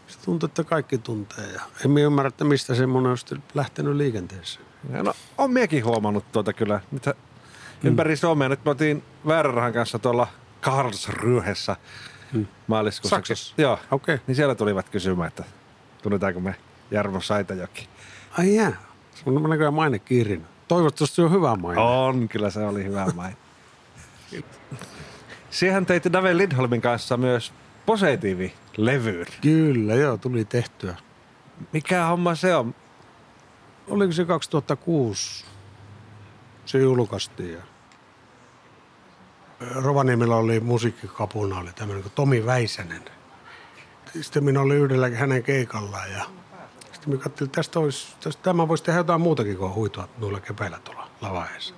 Se 0.08 0.20
tuntui, 0.26 0.48
että 0.48 0.64
kaikki 0.64 0.98
tuntee 0.98 1.52
ja 1.54 1.62
en 1.86 1.92
minä 1.92 2.06
ymmärrä, 2.06 2.28
että 2.28 2.44
mistä 2.44 2.76
semmoinen 2.76 3.12
on 3.12 3.18
sitten 3.18 3.44
lähtenyt 3.56 3.96
liikenteeseen. 3.96 4.66
Ja 4.94 5.04
No, 5.04 5.14
on 5.38 5.52
miekin 5.52 5.86
huomannut 5.86 6.32
tuota 6.32 6.54
kyllä. 6.54 6.80
Nyt 6.92 7.04
ympäri 7.84 8.18
Suomea 8.18 8.50
nyt 8.50 8.66
me 8.66 8.72
oltiin 8.72 9.04
Vääränrahan 9.28 9.74
kanssa 9.74 10.00
tuolla 10.00 10.28
Karlsruhessa 10.62 11.76
maaliskuussa. 12.68 13.16
Saksassa? 13.16 13.54
Joo. 13.58 13.80
Okei. 13.92 14.20
Niin 14.28 14.36
siellä 14.36 14.56
tulivat 14.56 14.90
kysymään, 14.90 15.28
että 15.28 15.44
tunnetaanko 16.04 16.40
me 16.40 16.56
Jarmo 16.92 17.22
Saitajoki. 17.22 17.88
Ai 18.38 18.56
jää, 18.56 18.72
se 19.16 19.24
on 19.26 19.50
näköjään 19.50 19.74
maine 19.74 20.00
kiirinä. 20.00 20.46
Toivottavasti 20.68 21.16
se 21.16 21.22
on 21.22 21.32
hyvä 21.32 21.56
maine. 21.56 21.82
On, 21.82 22.30
kyllä 22.30 22.50
se 22.50 22.66
oli 22.66 22.84
hyvä 22.84 23.06
maine. 23.16 23.38
Siihen 25.50 25.86
teit 25.86 26.04
Dave 26.14 26.38
Lindholmin 26.38 26.82
kanssa 26.82 27.18
myös 27.18 27.54
positiivilevyyn. 27.86 29.26
Kyllä, 29.42 29.94
joo, 29.94 30.18
tuli 30.18 30.46
tehtyä. 30.46 30.96
Mikä 31.74 32.06
homma 32.06 32.36
se 32.36 32.56
on? 32.56 32.76
Oliko 33.88 34.14
se 34.14 34.26
2006? 34.26 35.46
Se 36.66 36.78
julkaistiin. 36.78 37.54
Ja 37.54 37.62
Rovaniemellä 39.76 40.36
oli 40.36 40.60
musiikkikapuna, 40.60 41.60
oli 41.60 41.74
tämmöinen 41.76 42.04
kuin 42.04 42.14
Tomi 42.16 42.46
Väisänen. 42.46 43.02
Sitten 44.22 44.44
minä 44.44 44.62
olin 44.62 44.78
yhdellä 44.78 45.10
hänen 45.10 45.44
keikallaan 45.44 46.12
ja 46.12 46.26
sitten 47.08 47.20
me 47.20 47.24
katselimme, 47.24 47.50
että 47.50 47.56
tästä, 47.56 47.80
olisi, 47.80 48.16
tästä 48.24 48.44
tämä 48.44 48.68
voisi 48.68 48.84
tehdä 48.84 49.00
jotain 49.00 49.22
muutakin 49.22 49.58
kuin 49.58 49.74
huitoa 49.74 50.08
noilla 50.18 50.40
kepeillä 50.40 50.80
tuolla 50.84 51.08
lavaheessa. 51.22 51.74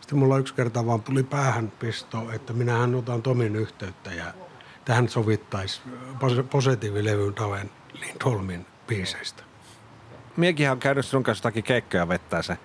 Sitten 0.00 0.18
mulla 0.18 0.38
yksi 0.38 0.54
kerta 0.54 0.86
vaan 0.86 1.02
tuli 1.02 1.22
päähän 1.22 1.72
pisto, 1.78 2.32
että 2.32 2.52
minähän 2.52 2.94
otan 2.94 3.22
Tomin 3.22 3.56
yhteyttä 3.56 4.12
ja 4.12 4.24
tähän 4.84 5.08
sovittaisi 5.08 5.80
positiivilevyn 6.50 7.36
Daven 7.36 7.70
Lindholmin 8.00 8.66
biiseistä. 8.86 9.42
Miekin 10.36 10.70
on 10.70 10.78
käynyt 10.78 11.06
sinun 11.06 11.22
kanssa 11.22 11.42
jotakin 11.42 11.64
keikkoja 11.64 12.08
vettää 12.08 12.42
se 12.42 12.56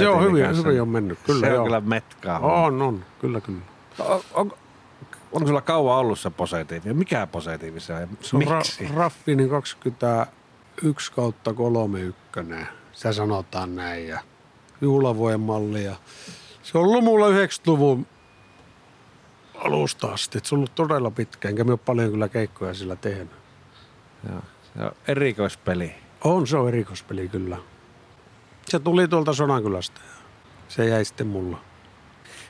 Joo, 0.00 0.20
hyvin, 0.20 0.44
kanssa. 0.44 0.68
hyvin 0.68 0.82
on 0.82 0.88
mennyt. 0.88 1.18
Kyllä, 1.26 1.40
se 1.40 1.46
on 1.46 1.54
joo. 1.54 1.64
kyllä 1.64 1.80
metkaa. 1.80 2.38
On, 2.38 2.82
on, 2.82 3.04
kyllä, 3.20 3.40
kyllä. 3.40 3.60
On, 3.98 4.20
on, 4.34 4.52
on 5.32 5.46
sulla 5.46 5.60
kauan 5.60 5.98
ollut 5.98 6.18
se 6.18 6.30
positiivi? 6.30 6.92
Mikä 6.92 7.26
positiivi 7.26 7.80
se 7.80 7.94
on? 7.94 8.08
Se 8.20 8.36
on 8.36 8.38
Miksi? 8.38 8.84
Ra- 8.84 8.96
Raffinin 8.96 9.48
20 9.48 10.26
1 10.82 11.12
kautta 11.12 11.54
31. 11.54 12.54
Se 12.92 13.12
sanotaan 13.12 13.76
näin 13.76 14.08
ja 14.08 14.20
juhlavuoden 14.80 15.40
malli. 15.40 15.84
Ja 15.84 15.96
se 16.62 16.78
on 16.78 16.84
ollut 16.84 17.04
mulla 17.04 17.26
90-luvun 17.28 18.06
alusta 19.54 20.06
asti. 20.06 20.40
Se 20.42 20.54
on 20.54 20.58
ollut 20.58 20.74
todella 20.74 21.10
pitkä, 21.10 21.48
enkä 21.48 21.64
me 21.64 21.70
ole 21.70 21.78
paljon 21.84 22.10
kyllä 22.10 22.28
keikkoja 22.28 22.74
sillä 22.74 22.96
tehnyt. 22.96 23.30
Joo, 24.28 24.42
se 24.74 24.82
on 24.82 24.92
erikoispeli. 25.08 25.94
On, 26.24 26.46
se 26.46 26.56
on 26.56 26.68
erikoispeli 26.68 27.28
kyllä. 27.28 27.56
Se 28.68 28.78
tuli 28.78 29.08
tuolta 29.08 29.32
Sonankylästä 29.32 30.00
ja 30.04 30.14
se 30.68 30.84
jäi 30.84 31.04
sitten 31.04 31.26
mulla. 31.26 31.58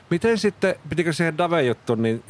Miten 0.09 0.37
sitten, 0.37 0.75
pitikö 0.89 1.13
siihen 1.13 1.37
Dave-juttu, 1.37 1.95
niin 1.95 2.23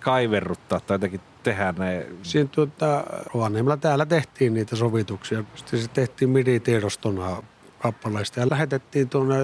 kaiverruttaa 0.00 0.80
tai 0.80 0.94
jotenkin 0.94 1.20
tehdä 1.42 1.74
ne? 1.78 2.06
Siinä 2.22 2.48
tuota, 2.52 3.04
Rovaniemellä 3.34 3.76
täällä 3.76 4.06
tehtiin 4.06 4.54
niitä 4.54 4.76
sovituksia. 4.76 5.44
Sitten 5.54 5.80
se 5.80 5.88
tehtiin 5.88 6.30
MIDI-tiedostona 6.30 7.42
kappaleista 7.78 8.40
ja 8.40 8.46
lähetettiin 8.50 9.08
tuonne 9.08 9.36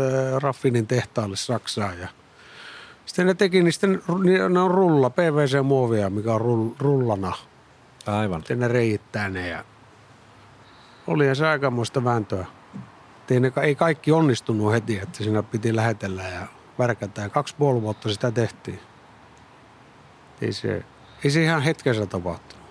Raffinin 0.42 0.86
tehtaalle 0.86 1.36
Saksaan. 1.36 1.98
Ja 1.98 2.08
sitten 3.06 3.26
ne 3.26 3.34
teki, 3.34 3.62
niin 3.62 3.72
sitten 3.72 4.02
ne 4.50 4.60
on 4.60 4.70
rulla, 4.70 5.10
PVC-muovia, 5.10 6.10
mikä 6.10 6.34
on 6.34 6.40
rull, 6.40 6.68
rullana. 6.78 7.32
Aivan. 8.06 8.40
Sitten 8.40 8.58
ne 8.58 8.68
reiittää 8.68 9.28
ne 9.28 9.48
ja 9.48 9.64
oli 11.06 11.34
se 11.34 11.46
aikamoista 11.46 12.04
vääntöä. 12.04 12.46
Ei, 13.30 13.40
ne, 13.40 13.52
ei 13.62 13.74
kaikki 13.74 14.12
onnistunut 14.12 14.72
heti, 14.72 14.98
että 14.98 15.24
siinä 15.24 15.42
piti 15.42 15.76
lähetellä 15.76 16.22
ja 16.22 16.46
värkätä. 16.78 17.22
Ja 17.22 17.28
kaksi 17.28 17.54
puoli 17.58 17.82
vuotta 17.82 18.12
sitä 18.12 18.30
tehtiin. 18.30 18.80
Ei 20.40 20.52
se, 20.52 20.84
ei 21.24 21.30
se 21.30 21.42
ihan 21.42 21.62
hetkessä 21.62 22.06
tapahtunut. 22.06 22.66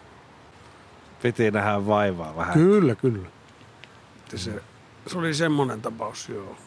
Piti 1.22 1.52
nähdä 1.52 1.86
vaivaa 1.88 2.36
vähän. 2.36 2.54
Kyllä, 2.54 2.96
kyllä. 2.96 3.28
Se, 4.36 4.62
se 5.08 5.18
oli 5.18 5.34
semmoinen 5.34 5.82
tapaus, 5.82 6.30
joo. 6.30 6.58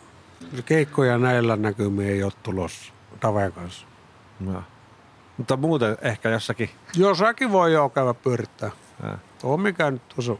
Keikkoja 0.64 1.18
näillä 1.18 1.56
näkymiä 1.56 2.10
ei 2.10 2.22
ole 2.22 2.32
tulossa 2.42 2.92
Daven 3.22 3.52
kanssa. 3.52 3.86
Joo. 4.46 4.62
Mutta 5.36 5.56
muuten 5.56 5.96
ehkä 6.02 6.28
jossakin. 6.28 6.70
Jossakin 6.96 7.52
voi 7.52 7.72
joo 7.72 7.88
käydä 7.88 8.14
pyörittää. 8.14 8.70
Ää. 9.02 9.18
On 9.42 9.60
mikä 9.60 9.90
nyt 9.90 10.08
tuossa 10.08 10.36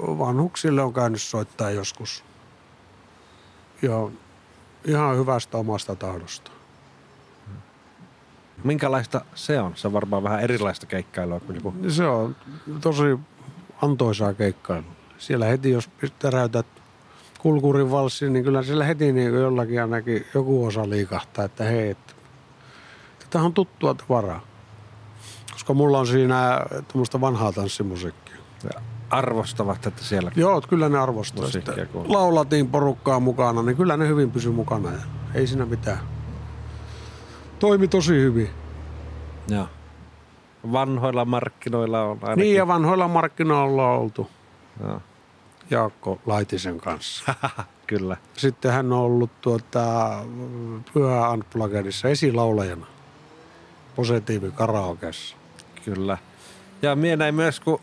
vanhuksille 0.00 0.82
on 0.82 0.94
käynyt 0.94 1.22
soittaa 1.22 1.70
joskus. 1.70 2.24
Ja 3.82 4.08
ihan 4.84 5.16
hyvästä 5.16 5.58
omasta 5.58 5.96
tahdosta. 5.96 6.50
Minkälaista 8.64 9.20
se 9.34 9.60
on? 9.60 9.72
Se 9.74 9.86
on 9.86 9.92
varmaan 9.92 10.22
vähän 10.22 10.40
erilaista 10.40 10.86
keikkailua 10.86 11.40
kuin 11.40 11.54
joku. 11.54 11.74
Se 11.88 12.06
on 12.06 12.36
tosi 12.80 13.18
antoisaa 13.82 14.34
keikkailua. 14.34 14.90
Siellä 15.18 15.46
heti, 15.46 15.70
jos 15.70 15.90
täräytät 16.18 16.66
kulkurin 17.38 17.90
valssin, 17.90 18.32
niin 18.32 18.44
kyllä 18.44 18.62
siellä 18.62 18.84
heti 18.84 19.12
niin 19.12 19.34
jollakin 19.34 19.80
ainakin 19.80 20.26
joku 20.34 20.66
osa 20.66 20.90
liikahtaa, 20.90 21.44
että 21.44 21.64
hei, 21.64 21.90
että 21.90 22.12
tätä 23.18 23.40
on 23.42 23.54
tuttua 23.54 23.94
tavaraa. 23.94 24.40
Koska 25.52 25.74
mulla 25.74 25.98
on 25.98 26.06
siinä 26.06 26.60
tuommoista 26.88 27.20
vanhaa 27.20 27.52
tanssimusiikkia. 27.52 28.36
Ja 28.64 28.80
arvostavat, 29.10 29.86
että 29.86 30.04
siellä 30.04 30.32
Joo, 30.36 30.60
kyllä 30.60 30.88
ne 30.88 30.98
arvostaa 30.98 31.44
Musiikkia 31.44 31.74
sitä. 31.74 31.98
Laulatiin 32.04 32.68
porukkaa 32.68 33.20
mukana, 33.20 33.62
niin 33.62 33.76
kyllä 33.76 33.96
ne 33.96 34.08
hyvin 34.08 34.30
pysy 34.30 34.50
mukana 34.50 34.92
ja 34.92 34.98
ei 35.34 35.46
siinä 35.46 35.66
mitään. 35.66 35.98
Toimi 37.58 37.88
tosi 37.88 38.14
hyvin. 38.14 38.50
Joo. 39.48 39.68
vanhoilla 40.72 41.24
markkinoilla 41.24 42.02
on 42.02 42.18
ainakin. 42.22 42.42
Niin 42.42 42.56
ja 42.56 42.66
vanhoilla 42.66 43.08
markkinoilla 43.08 43.90
on 43.90 44.00
oltu 44.00 44.30
Joo. 44.82 45.00
Jaakko 45.70 46.18
Laitisen 46.26 46.80
kanssa. 46.80 47.34
Kyllä. 47.86 48.16
Sitten 48.36 48.72
hän 48.72 48.92
on 48.92 48.98
ollut 48.98 49.30
tuota, 49.40 50.10
Pyhä 50.94 51.30
Unpluggedissa 51.30 52.08
esilaulajana. 52.08 52.86
Positiivi 53.96 54.50
karaokeessa. 54.50 55.36
Kyllä. 55.84 56.18
Ja 56.82 56.96
mie 56.96 57.16
näin 57.16 57.34
myös, 57.34 57.60
kun 57.60 57.80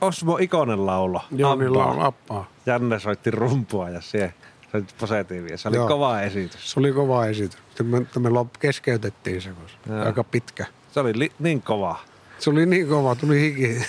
Osmo 0.00 0.38
Ikonen 0.40 0.86
laulo. 0.86 1.20
Joo, 1.30 1.52
on 1.76 2.00
appaa. 2.00 2.46
Janne 2.66 3.00
soitti 3.00 3.30
rumpua 3.30 3.90
ja 3.90 4.00
se 4.00 4.34
soitti 4.72 4.94
positiivia. 5.00 5.58
Se 5.58 5.68
oli 5.68 5.76
Joo. 5.76 5.88
kova 5.88 6.20
esitys. 6.20 6.72
Se 6.72 6.80
oli 6.80 6.92
kova 6.92 7.26
esitys. 7.26 7.60
Sitten 7.80 8.22
me, 8.22 8.28
me 8.30 8.40
lop- 8.40 8.58
keskeytettiin 8.60 9.42
se, 9.42 9.50
koska 9.62 9.92
Joo. 9.94 10.04
aika 10.06 10.24
pitkä. 10.24 10.66
Se 10.92 11.00
oli 11.00 11.18
li- 11.18 11.32
niin 11.38 11.62
kova. 11.62 11.98
Se 12.38 12.50
oli 12.50 12.66
niin 12.66 12.88
kova, 12.88 13.14
tuli 13.14 13.40
hiki. 13.40 13.68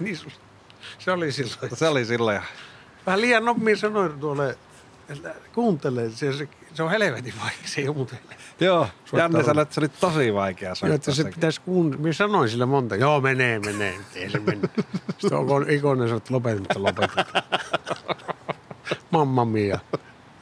niin, 0.00 0.18
se 0.98 1.12
oli 1.12 1.32
silloin. 1.32 1.76
Se 1.76 1.88
oli 1.88 2.04
silloin. 2.04 2.40
Vähän 3.06 3.20
liian 3.20 3.44
nopeasti 3.44 3.80
sanoin 3.80 4.20
tuolle, 4.20 4.58
että 5.08 5.34
kuuntele, 5.54 6.10
se, 6.10 6.32
se, 6.32 6.48
se 6.74 6.82
on 6.82 6.90
helvetin 6.90 7.34
vaikea, 7.40 7.58
se 7.64 7.80
ei 7.80 7.88
ole 7.88 7.96
muuten. 7.96 8.18
Joo, 8.60 8.86
Soittaa 9.04 9.18
Janne 9.20 9.42
sanoi, 9.44 9.62
että 9.62 9.74
se 9.74 9.80
oli 9.80 9.88
tosi 9.88 10.34
vaikea 10.34 10.68
Joo, 10.68 10.74
soittaa. 10.74 10.94
että 10.94 11.12
se 11.14 11.24
pitäisi 11.24 11.60
kuunnella. 11.60 12.02
Minä 12.02 12.12
sanoin 12.12 12.48
sille 12.48 12.66
monta. 12.66 12.96
Joo, 12.96 13.20
menee, 13.20 13.58
menee. 13.58 13.94
Ei 14.14 14.30
se 14.30 14.38
mene. 14.38 14.60
Sitten 15.18 15.38
on 15.38 15.70
ikonen 15.70 16.16
että 16.16 16.34
lopeta, 16.34 16.58
mutta 16.60 16.82
lopeta. 16.82 17.24
mamma 19.10 19.44
mia. 19.44 19.78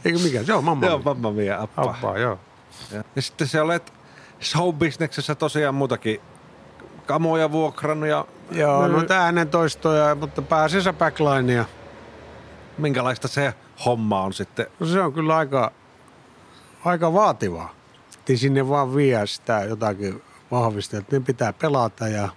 Eikö 0.05 0.19
mikä? 0.19 0.41
Joo, 0.41 0.63
mamma 0.63 0.87
Joo, 0.87 0.99
mamma 1.05 1.31
mia, 1.31 1.61
appa. 1.63 1.83
Appaa, 1.83 2.19
joo. 2.19 2.39
Ja, 2.93 3.05
ja 3.17 3.23
sitten 3.23 3.47
se 3.47 3.61
olet 3.61 3.93
showbisneksessä 4.43 5.35
tosiaan 5.35 5.75
muutakin 5.75 6.21
kamoja 7.07 7.53
vuokrannut 7.53 8.09
ja 8.09 8.27
Joo, 8.51 8.89
no 8.89 9.05
äänentoistoja, 9.11 10.15
mutta 10.15 10.43
pääasiassa 10.43 10.93
backlinea. 10.93 11.65
minkälaista 12.79 13.29
se 13.29 13.55
homma 13.85 14.21
on 14.21 14.33
sitten. 14.33 14.67
No 14.81 14.87
se 14.87 15.01
on 15.01 15.13
kyllä 15.13 15.37
aika, 15.37 15.73
aika 16.85 17.13
vaativaa. 17.13 17.75
Ei 18.29 18.37
sinne 18.37 18.69
vaan 18.69 18.95
vie 18.95 19.27
sitä 19.27 19.61
jotakin 19.65 20.23
vahvistaa. 20.51 21.01
Että 21.01 21.17
ne 21.17 21.21
pitää 21.21 21.53
pelata 21.53 22.09
ja 22.09 22.29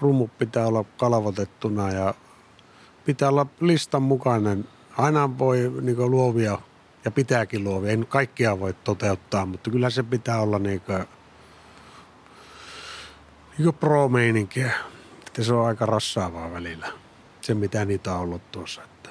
rummut 0.00 0.38
pitää 0.38 0.66
olla 0.66 0.84
kalvotettuna 0.96 1.90
ja 1.92 2.14
pitää 3.04 3.28
olla 3.28 3.46
listan 3.60 4.02
mukainen. 4.02 4.68
Aina 4.98 5.38
voi 5.38 5.72
niin 5.80 6.10
luovia 6.10 6.58
ja 7.04 7.10
pitääkin 7.10 7.64
luovia. 7.64 7.90
Ei 7.90 8.04
kaikkia 8.08 8.60
voi 8.60 8.72
toteuttaa, 8.72 9.46
mutta 9.46 9.70
kyllä 9.70 9.90
se 9.90 10.02
pitää 10.02 10.40
olla 10.40 10.58
niin 10.58 10.80
kuin, 10.80 11.04
niin 13.58 13.74
pro-meininkiä. 13.74 14.72
Että 15.26 15.44
se 15.44 15.54
on 15.54 15.66
aika 15.66 15.86
rassaavaa 15.86 16.52
välillä. 16.52 16.88
Se 17.40 17.54
mitä 17.54 17.84
niitä 17.84 18.14
on 18.14 18.20
ollut 18.20 18.52
tuossa. 18.52 18.82
Että, 18.82 19.10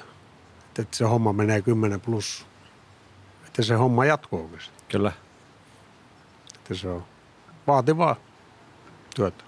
että 0.78 0.96
se 0.96 1.04
homma 1.04 1.32
menee 1.32 1.62
10 1.62 2.00
plus. 2.00 2.46
Että 3.46 3.62
se 3.62 3.74
homma 3.74 4.04
jatkuu 4.04 4.42
oikeasti. 4.44 4.84
Kyllä. 4.88 5.12
Että 6.54 6.74
se 6.74 6.88
on 6.88 7.04
vaativaa 7.66 8.16
työtä. 9.16 9.44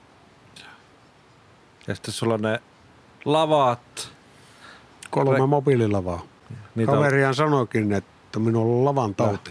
Ja 1.87 1.95
sitten 1.95 2.15
sulla 2.15 2.35
on 2.35 2.43
ne 2.43 2.63
lavat. 3.25 4.16
Kolme 5.11 5.39
Re- 5.39 5.47
mobiililavaa. 5.47 6.23
Niitä 6.75 6.93
on, 6.93 6.99
Kaverihan 6.99 7.35
sanoikin, 7.35 7.93
että 7.93 8.39
minulla 8.39 8.79
on 8.79 8.85
lavan 8.85 9.15
tauti. 9.15 9.51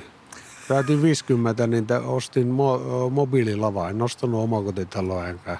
Täytin 0.68 1.02
50, 1.02 1.68
niin 1.68 1.88
ostin 2.06 2.48
mo- 2.48 3.10
mobiililavaa. 3.10 3.90
En 3.90 4.02
ostanut 4.02 4.44
omakotitaloa 4.44 5.28
enkä 5.28 5.58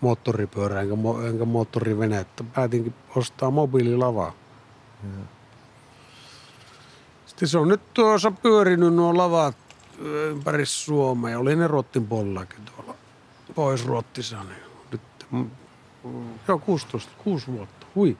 moottoripyörää 0.00 0.82
enkä, 0.82 0.94
mo- 0.94 1.26
enkä 1.26 1.44
moottorivenettä. 1.44 2.44
Päätinkin 2.54 2.94
ostaa 3.16 3.50
mobiililavaa. 3.50 4.32
Sitten 7.26 7.48
se 7.48 7.58
on 7.58 7.68
nyt 7.68 7.94
tuossa 7.94 8.30
pyörinyt 8.30 8.94
nuo 8.94 9.16
lavat 9.16 9.56
ympäri 9.98 10.66
Suomea. 10.66 11.38
Oli 11.38 11.56
ne 11.56 11.66
Ruottin 11.66 12.06
puolellakin 12.06 12.60
tuolla 12.64 12.94
Pohjois-Ruottissa. 13.54 14.36
Niin 14.42 14.62
nyt 14.90 15.00
Joo, 16.48 16.58
16, 16.58 17.12
6 17.24 17.46
vuotta. 17.46 17.83
Hui. 17.94 18.16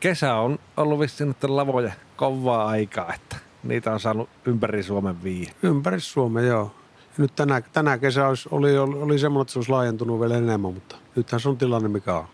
Kesä 0.00 0.34
on 0.34 0.58
ollut 0.76 1.00
vissiin 1.00 1.28
nyt 1.28 1.44
lavoja 1.44 1.92
kovaa 2.16 2.68
aikaa, 2.68 3.14
että 3.14 3.36
niitä 3.62 3.92
on 3.92 4.00
saanut 4.00 4.28
ympäri 4.44 4.82
Suomen 4.82 5.22
viiä. 5.22 5.52
Ympäri 5.62 6.00
Suomea, 6.00 6.44
joo. 6.44 6.74
Ja 7.00 7.14
nyt 7.18 7.34
tänä, 7.36 7.60
tänä 7.60 7.98
kesä 7.98 8.26
olisi, 8.28 8.48
oli, 8.52 8.78
oli, 8.78 9.02
oli 9.02 9.18
semmoinen, 9.18 9.42
että 9.42 9.52
se 9.52 9.58
olisi 9.58 9.70
laajentunut 9.70 10.20
vielä 10.20 10.36
enemmän, 10.36 10.74
mutta 10.74 10.96
nythän 11.16 11.40
se 11.40 11.48
on 11.48 11.56
tilanne 11.58 11.88
mikä 11.88 12.14
on. 12.14 12.24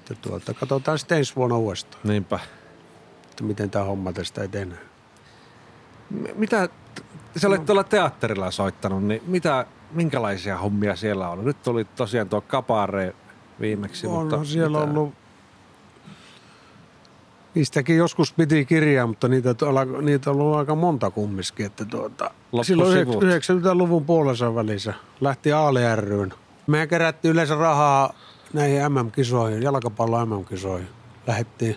Että 0.00 0.28
tuota, 0.28 0.54
katsotaan 0.54 0.98
sitten 0.98 1.18
ensi 1.18 1.36
vuonna 1.36 1.56
uudestaan, 1.56 2.00
Niinpä. 2.04 2.40
että 3.30 3.44
miten 3.44 3.70
tämä 3.70 3.84
homma 3.84 4.12
tästä 4.12 4.42
etenee. 4.44 4.78
M- 6.10 6.24
Mitä, 6.34 6.68
sä 7.36 7.48
olet 7.48 7.66
tuolla 7.66 7.84
teatterilla 7.84 8.50
soittanut, 8.50 9.04
niin 9.04 9.22
mitä, 9.26 9.66
minkälaisia 9.90 10.58
hommia 10.58 10.96
siellä 10.96 11.28
on? 11.28 11.44
Nyt 11.44 11.62
tuli 11.62 11.84
tosiaan 11.84 12.28
tuo 12.28 12.40
kapare 12.40 13.14
viimeksi, 13.60 14.06
mutta 14.06 14.20
Onhan 14.20 14.46
siellä 14.46 14.78
mitä? 14.78 14.90
ollut, 14.90 15.14
niistäkin 17.54 17.96
joskus 17.96 18.32
piti 18.32 18.64
kirjaa, 18.64 19.06
mutta 19.06 19.28
niitä, 19.28 19.54
niitä 20.02 20.30
on 20.30 20.40
ollut 20.40 20.56
aika 20.56 20.74
monta 20.74 21.10
kumminkin. 21.10 21.66
Että 21.66 21.84
tuota, 21.84 22.30
silloin 22.62 22.92
sivut. 22.92 23.22
90-luvun 23.22 24.04
puolessa 24.04 24.54
välissä 24.54 24.94
lähti 25.20 25.52
Aali 25.52 25.80
ryyn. 25.96 26.34
Mehän 26.66 26.88
kerättiin 26.88 27.32
yleensä 27.32 27.54
rahaa 27.54 28.12
näihin 28.52 28.92
MM-kisoihin, 28.92 29.62
jalkapallon 29.62 30.28
MM-kisoihin. 30.28 30.88
Lähettiin 31.26 31.76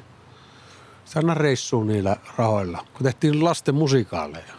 aina 1.15 1.33
reissuun 1.33 1.87
niillä 1.87 2.17
rahoilla, 2.37 2.85
kun 2.93 3.03
tehtiin 3.03 3.43
lasten 3.43 3.75
musikaaleja 3.75 4.53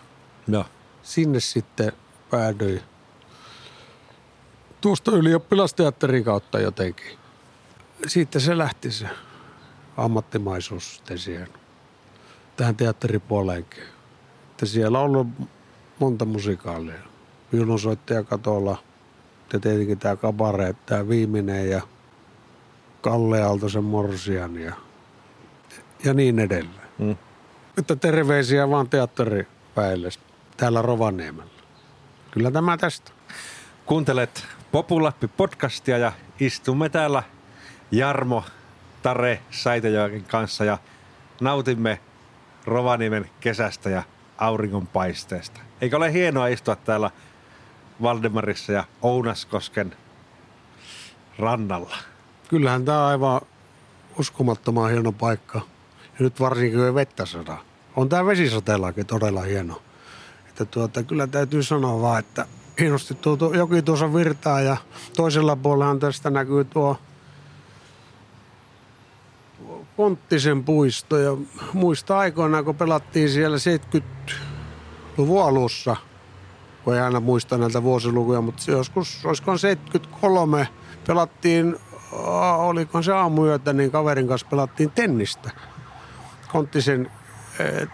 Joo. 0.49 0.65
sinne 1.03 1.41
sitten 1.41 1.93
päädyin. 2.31 2.81
Tuosta 4.83 5.11
ylioppilasteatterin 5.11 6.25
kautta 6.25 6.61
jotenkin. 6.61 7.19
Siitä 8.07 8.41
se 8.41 8.59
lähti 8.59 8.91
se 8.91 9.07
ammattimaisuus 9.97 10.95
sitten 10.95 11.19
siihen, 11.19 11.49
tähän 12.57 12.77
teatteripuoleenkin. 12.77 13.83
Että 14.51 14.67
siellä 14.67 14.99
on 14.99 15.05
ollut 15.05 15.27
monta 15.99 16.25
musikaalia. 16.25 16.99
Viulunsoittaja 17.53 18.23
katolla 18.25 18.83
ja 19.53 19.61
tietenkin 19.61 19.99
tämä 19.99 20.17
kabare, 20.17 20.75
tämä 20.87 21.09
viimeinen 21.09 21.71
ja 21.71 21.81
Kalle 23.01 23.43
Aaltosen 23.43 23.85
Morsian 23.85 24.57
ja, 24.57 24.75
ja 26.05 26.15
niin 26.15 26.39
edelleen. 26.39 26.89
Mm. 26.99 27.17
Että 27.79 27.97
terveisiä 27.97 28.71
vaan 28.71 28.89
teatteripäille 28.89 30.09
täällä 30.57 30.83
Rovaniemellä. 30.83 31.53
Kyllä 32.31 32.51
tämä 32.51 32.77
tästä. 32.77 33.13
Kuuntelet 33.87 34.47
Populappi 34.73 35.29
podcastia 35.29 35.99
ja 35.99 36.13
istumme 36.41 36.89
täällä 36.89 37.23
Jarmo, 37.91 38.45
Tare, 39.03 39.41
Säitäjoen 39.51 40.25
kanssa 40.25 40.65
ja 40.65 40.79
nautimme 41.41 42.01
Rovaniemen 42.65 43.31
kesästä 43.41 43.91
ja 43.91 44.03
auringonpaisteesta. 44.39 45.61
Eikö 45.81 45.97
ole 45.97 46.13
hienoa 46.13 46.47
istua 46.47 46.77
täällä 46.77 47.11
Valdemarissa 48.03 48.73
ja 48.73 48.85
Ounaskosken 49.03 49.97
rannalla? 51.39 51.97
Kyllähän 52.49 52.85
tämä 52.85 52.99
on 52.99 53.11
aivan 53.11 53.41
uskomattoman 54.19 54.91
hieno 54.91 55.13
paikka. 55.13 55.61
Ja 56.05 56.19
nyt 56.19 56.41
varsinkin 56.41 56.79
kun 56.79 56.95
vettä 56.95 57.27
sada. 57.27 57.57
On 57.97 58.09
tämä 58.09 58.27
vesisateellakin 58.27 59.07
todella 59.07 59.43
hieno. 59.43 59.83
Että 60.49 60.65
tuota, 60.65 61.03
kyllä 61.03 61.27
täytyy 61.27 61.63
sanoa 61.63 62.03
vaan, 62.03 62.19
että 62.19 62.47
hienosti 62.81 63.15
tuo, 63.15 63.37
tuo 63.37 63.55
joki 63.55 63.83
tuossa 63.83 64.15
virtaa 64.15 64.61
ja 64.61 64.77
toisella 65.17 65.57
puolellahan 65.57 65.99
tästä 65.99 66.31
näkyy 66.31 66.65
tuo 66.65 66.99
Ponttisen 69.97 70.65
puisto 70.65 71.19
ja 71.19 71.37
muista 71.73 72.19
aikoina, 72.19 72.63
kun 72.63 72.75
pelattiin 72.75 73.31
siellä 73.31 73.57
70-luvun 73.57 75.45
alussa, 75.45 75.97
kun 76.85 76.95
ei 76.95 77.01
aina 77.01 77.21
muista 77.21 77.59
näitä 77.59 77.83
vuosilukuja, 77.83 78.41
mutta 78.41 78.71
joskus, 78.71 79.27
olisiko 79.27 79.59
73, 79.59 80.69
pelattiin, 81.07 81.77
oliko 82.59 83.03
se 83.03 83.13
aamuyötä, 83.13 83.73
niin 83.73 83.91
kaverin 83.91 84.29
kanssa 84.29 84.47
pelattiin 84.51 84.91
tennistä. 84.91 85.51
Konttisen 86.53 87.11
et, 87.59 87.91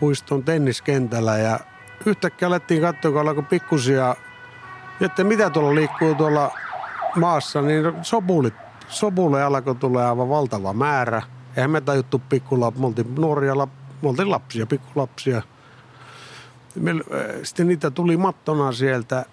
puiston 0.00 0.44
tenniskentällä 0.44 1.38
ja 1.38 1.60
yhtäkkiä 2.08 2.48
alettiin 2.48 2.82
katsoa, 2.82 3.10
kun 3.10 3.20
alkoi 3.20 3.42
pikkusia, 3.42 4.16
että 5.00 5.24
mitä 5.24 5.50
tuolla 5.50 5.74
liikkuu 5.74 6.14
tuolla 6.14 6.50
maassa, 7.16 7.62
niin 7.62 7.84
sopulit, 8.02 8.54
sopulle 8.88 9.42
alkoi 9.42 9.74
tulla 9.74 10.08
aivan 10.08 10.28
valtava 10.28 10.72
määrä. 10.72 11.22
Eihän 11.56 11.70
me 11.70 11.80
tajuttu 11.80 12.22
pikkula, 12.28 12.70
me 12.70 12.86
oltiin 12.86 13.14
nuoria, 13.14 13.54
me 14.02 14.08
oltiin 14.08 14.30
lapsia, 14.30 14.66
pikkulapsia. 14.66 15.42
Sitten 17.42 17.68
niitä 17.68 17.90
tuli 17.90 18.16
mattona 18.16 18.72
sieltä 18.72 19.24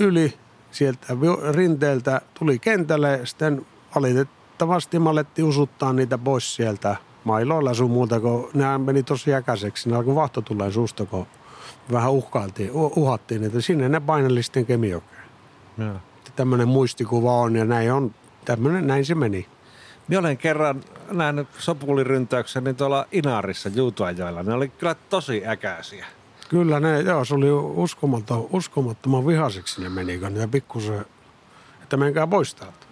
yli, 0.00 0.38
sieltä 0.70 1.06
rinteeltä 1.52 2.20
tuli 2.38 2.58
kentälle. 2.58 3.20
Sitten 3.24 3.66
valitettavasti 3.94 4.98
me 4.98 5.10
alettiin 5.10 5.44
usuttaa 5.44 5.92
niitä 5.92 6.18
pois 6.18 6.54
sieltä 6.54 6.96
mailoilla 7.24 7.74
sun 7.74 7.90
muuta, 7.90 8.20
kun 8.20 8.50
nämä 8.54 8.78
meni 8.78 9.02
tosi 9.02 9.34
äkäiseksi. 9.34 9.90
Ne 9.90 9.96
alkoi 9.96 10.14
vahto 10.14 10.40
tulee 10.42 10.70
suusta, 10.70 11.06
kun 11.06 11.26
vähän 11.92 12.10
uhkailtiin, 12.12 12.70
uhattiin, 12.72 13.44
että 13.44 13.60
sinne 13.60 13.88
ne 13.88 14.00
paineli 14.00 14.42
sitten 14.42 14.66
Kemiokeen. 14.66 15.22
Joo. 15.78 15.94
Tämmöinen 16.36 16.68
muistikuva 16.68 17.32
on 17.32 17.56
ja 17.56 17.64
näin 17.64 17.92
on, 17.92 18.14
tämmöinen, 18.44 18.86
näin 18.86 19.04
se 19.04 19.14
meni. 19.14 19.46
Minä 20.08 20.20
olen 20.20 20.36
kerran 20.38 20.80
nähnyt 21.10 21.48
sopuliryntäyksen 21.58 22.64
niin 22.64 22.76
tuolla 22.76 23.06
Inarissa 23.12 23.68
Juutuajoilla. 23.68 24.42
Ne 24.42 24.52
oli 24.54 24.68
kyllä 24.68 24.94
tosi 24.94 25.46
äkäisiä. 25.46 26.06
Kyllä 26.48 26.80
ne, 26.80 27.00
joo, 27.00 27.24
se 27.24 27.34
oli 27.34 27.50
uskomaton, 27.52 28.48
uskomattoman 28.52 29.26
vihaseksi 29.26 29.82
ne 29.82 29.88
meni, 29.88 30.18
kun 30.18 30.34
ne 30.34 30.46
pikkusen, 30.46 31.04
että 31.82 31.96
menkää 31.96 32.26
pois 32.26 32.54
täältä. 32.54 32.86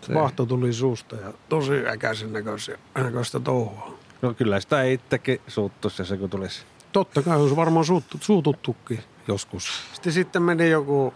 Se- 0.00 0.14
Vahto 0.14 0.46
tuli 0.46 0.72
suusta 0.72 1.16
ja 1.16 1.32
tosi 1.48 1.86
äkäisen 1.88 2.32
näköistä, 2.32 2.72
näköistä 2.94 3.40
touhua. 3.40 3.98
No 4.22 4.34
kyllä 4.34 4.60
sitä 4.60 4.82
itsekin 4.82 5.40
suuttuisi, 5.48 6.04
se 6.04 6.16
kun 6.16 6.30
tulisi. 6.30 6.62
Totta 6.94 7.22
kai 7.22 7.36
olisi 7.36 7.56
varmaan 7.56 7.84
suuttu, 7.84 8.18
suututtukin 8.20 9.00
joskus. 9.28 9.82
Sitten, 9.92 10.12
sitten 10.12 10.42
meni 10.42 10.70
joku 10.70 11.14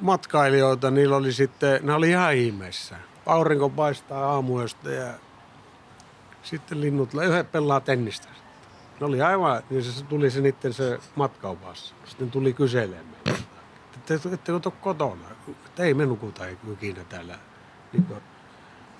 matkailijoita, 0.00 0.90
niillä 0.90 1.16
oli 1.16 1.32
sitten, 1.32 1.80
ne 1.82 1.94
oli 1.94 2.10
ihan 2.10 2.34
ihmeessä. 2.34 2.96
Aurinko 3.26 3.68
paistaa 3.68 4.32
aamuyöstä 4.32 4.90
ja 4.90 5.14
sitten 6.42 6.80
linnut, 6.80 7.14
yhdet 7.14 7.52
pelaa 7.52 7.80
tennistä. 7.80 8.28
Ne 9.00 9.06
oli 9.06 9.22
aivan, 9.22 9.62
niin 9.70 9.84
se 9.84 10.04
tuli 10.04 10.30
se 10.30 10.40
niiden 10.40 10.72
se 10.72 10.98
matkaupassa. 11.16 11.94
Sitten 12.04 12.30
tuli 12.30 12.52
kyselemään. 12.52 13.22
Että 13.96 14.14
Ettekö 14.14 14.36
te 14.36 14.52
ole 14.52 14.72
kotona? 14.80 15.28
Että 15.66 15.82
ei 15.82 15.94
me 15.94 16.06
nukuta 16.06 16.44
ikinä 16.72 17.04
täällä 17.04 17.38
niin 17.92 18.04
kuin 18.04 18.20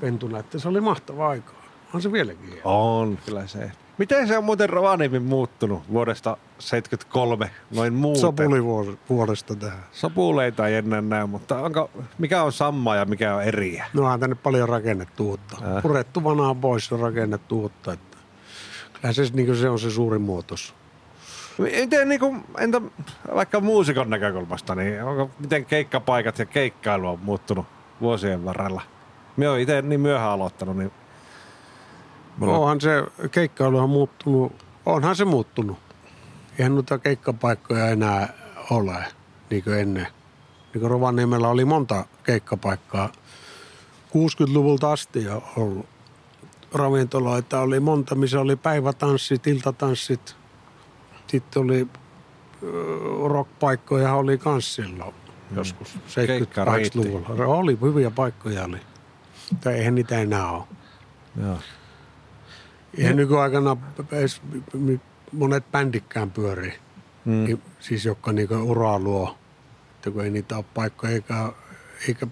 pentuna. 0.00 0.38
Että 0.38 0.58
se 0.58 0.68
oli 0.68 0.80
mahtava 0.80 1.28
aikaa. 1.28 1.62
On 1.94 2.02
se 2.02 2.12
vieläkin. 2.12 2.60
On, 2.64 3.18
kyllä 3.26 3.46
se. 3.46 3.72
Miten 3.98 4.28
se 4.28 4.38
on 4.38 4.44
muuten 4.44 4.70
Rovaniemi 4.70 5.18
muuttunut 5.18 5.82
vuodesta 5.92 6.36
73 6.58 7.50
noin 7.74 7.94
muuten? 7.94 8.20
Sopuli 8.20 8.60
vuos- 8.60 8.98
vuodesta 9.10 9.54
tähän. 9.54 9.78
Sopuleita 9.92 10.68
ei 10.68 10.74
enää 10.74 11.00
näy, 11.00 11.26
mutta 11.26 11.58
onko, 11.58 11.90
mikä 12.18 12.42
on 12.42 12.52
sammaa 12.52 12.96
ja 12.96 13.04
mikä 13.04 13.34
on 13.34 13.42
eriä? 13.42 13.86
No 13.92 14.02
onhan 14.02 14.20
tänne 14.20 14.36
paljon 14.36 14.68
rakennettu 14.68 15.28
uutta. 15.28 15.56
Äh. 15.76 15.82
Purettu 15.82 16.24
vanhaa 16.24 16.54
pois 16.54 16.90
ja 16.90 16.96
rakennettu 16.96 17.60
uutta. 17.60 17.92
Että 17.92 18.16
kyllä 18.92 19.12
se, 19.12 19.22
niin 19.32 19.56
se 19.56 19.68
on 19.68 19.78
se 19.78 19.90
suurin 19.90 20.22
muutos. 20.22 20.74
Miten, 21.58 22.08
niin 22.08 22.20
kuin, 22.20 22.44
entä 22.58 22.80
vaikka 23.34 23.60
muusikon 23.60 24.10
näkökulmasta, 24.10 24.74
niin 24.74 25.02
onko, 25.02 25.30
miten 25.38 25.64
keikkapaikat 25.64 26.38
ja 26.38 26.46
keikkailu 26.46 27.08
on 27.08 27.18
muuttunut 27.22 27.66
vuosien 28.00 28.44
varrella? 28.44 28.82
Minä 29.36 29.50
olen 29.50 29.62
itse 29.62 29.82
niin 29.82 30.00
myöhään 30.00 30.30
aloittanut, 30.30 30.76
niin 30.76 30.92
Mulla- 32.38 32.58
Onhan 32.58 32.80
se 32.80 32.90
keikkailuhan 33.30 33.90
muuttunut, 33.90 34.52
onhan 34.86 35.16
se 35.16 35.24
muuttunut. 35.24 35.78
Eihän 36.58 36.74
noita 36.74 36.98
keikkapaikkoja 36.98 37.88
enää 37.88 38.28
ole, 38.70 39.04
niin 39.50 39.64
kuin 39.64 39.78
ennen. 39.78 40.06
Niin 40.74 40.80
kuin 40.80 40.90
Rovaniemellä 40.90 41.48
oli 41.48 41.64
monta 41.64 42.04
keikkapaikkaa. 42.22 43.12
60-luvulta 44.08 44.92
asti 44.92 45.24
jo 45.24 45.42
ollut 45.56 45.86
ravintoloita. 46.74 47.60
Oli 47.60 47.80
monta, 47.80 48.14
missä 48.14 48.40
oli 48.40 48.56
päivätanssit, 48.56 49.46
iltatanssit. 49.46 50.36
Sitten 51.26 51.62
oli 51.62 51.86
rockpaikkoja 53.28 54.14
oli 54.14 54.38
kans 54.38 54.74
silloin 54.74 55.14
joskus 55.56 55.98
Keikka 56.26 56.64
riitti. 56.64 56.98
70-80-luvulla. 56.98 57.46
Oli, 57.46 57.78
hyviä 57.82 58.10
paikkoja 58.10 58.64
oli. 58.64 58.78
Tai 59.60 59.74
eihän 59.74 59.94
niitä 59.94 60.18
enää 60.18 60.50
ole. 60.50 60.64
Joo. 61.42 61.58
Eihän 62.98 63.16
nykyaikana 63.16 63.76
edes 64.12 64.42
monet 65.32 65.64
bändikään 65.72 66.30
pyörii. 66.30 66.74
Mm. 67.24 67.32
Mm. 67.48 67.58
Siis 67.80 68.04
jotka 68.04 68.32
niinku 68.32 68.54
uraa 68.54 68.98
luo. 68.98 69.38
sitten, 69.94 70.12
kun 70.12 70.24
ei 70.24 70.30
niitä 70.30 70.56
ole 70.56 70.64
paikkoja 70.74 71.12
eikä, 71.12 71.52
eikä 72.08 72.26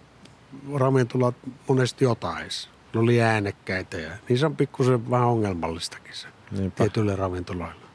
ravintolat 0.74 1.34
monesti 1.68 2.06
otais. 2.06 2.70
Ne 2.94 3.00
oli 3.00 3.22
äänekkäitä 3.22 3.96
ja 3.96 4.10
niin 4.28 4.38
se 4.38 4.46
on 4.46 4.56
pikkusen 4.56 5.10
vähän 5.10 5.26
ongelmallistakin 5.26 6.14
se 6.14 6.28
Niinpä. 6.50 6.76
tietyille 6.76 7.16
ravintoloille. 7.16 7.86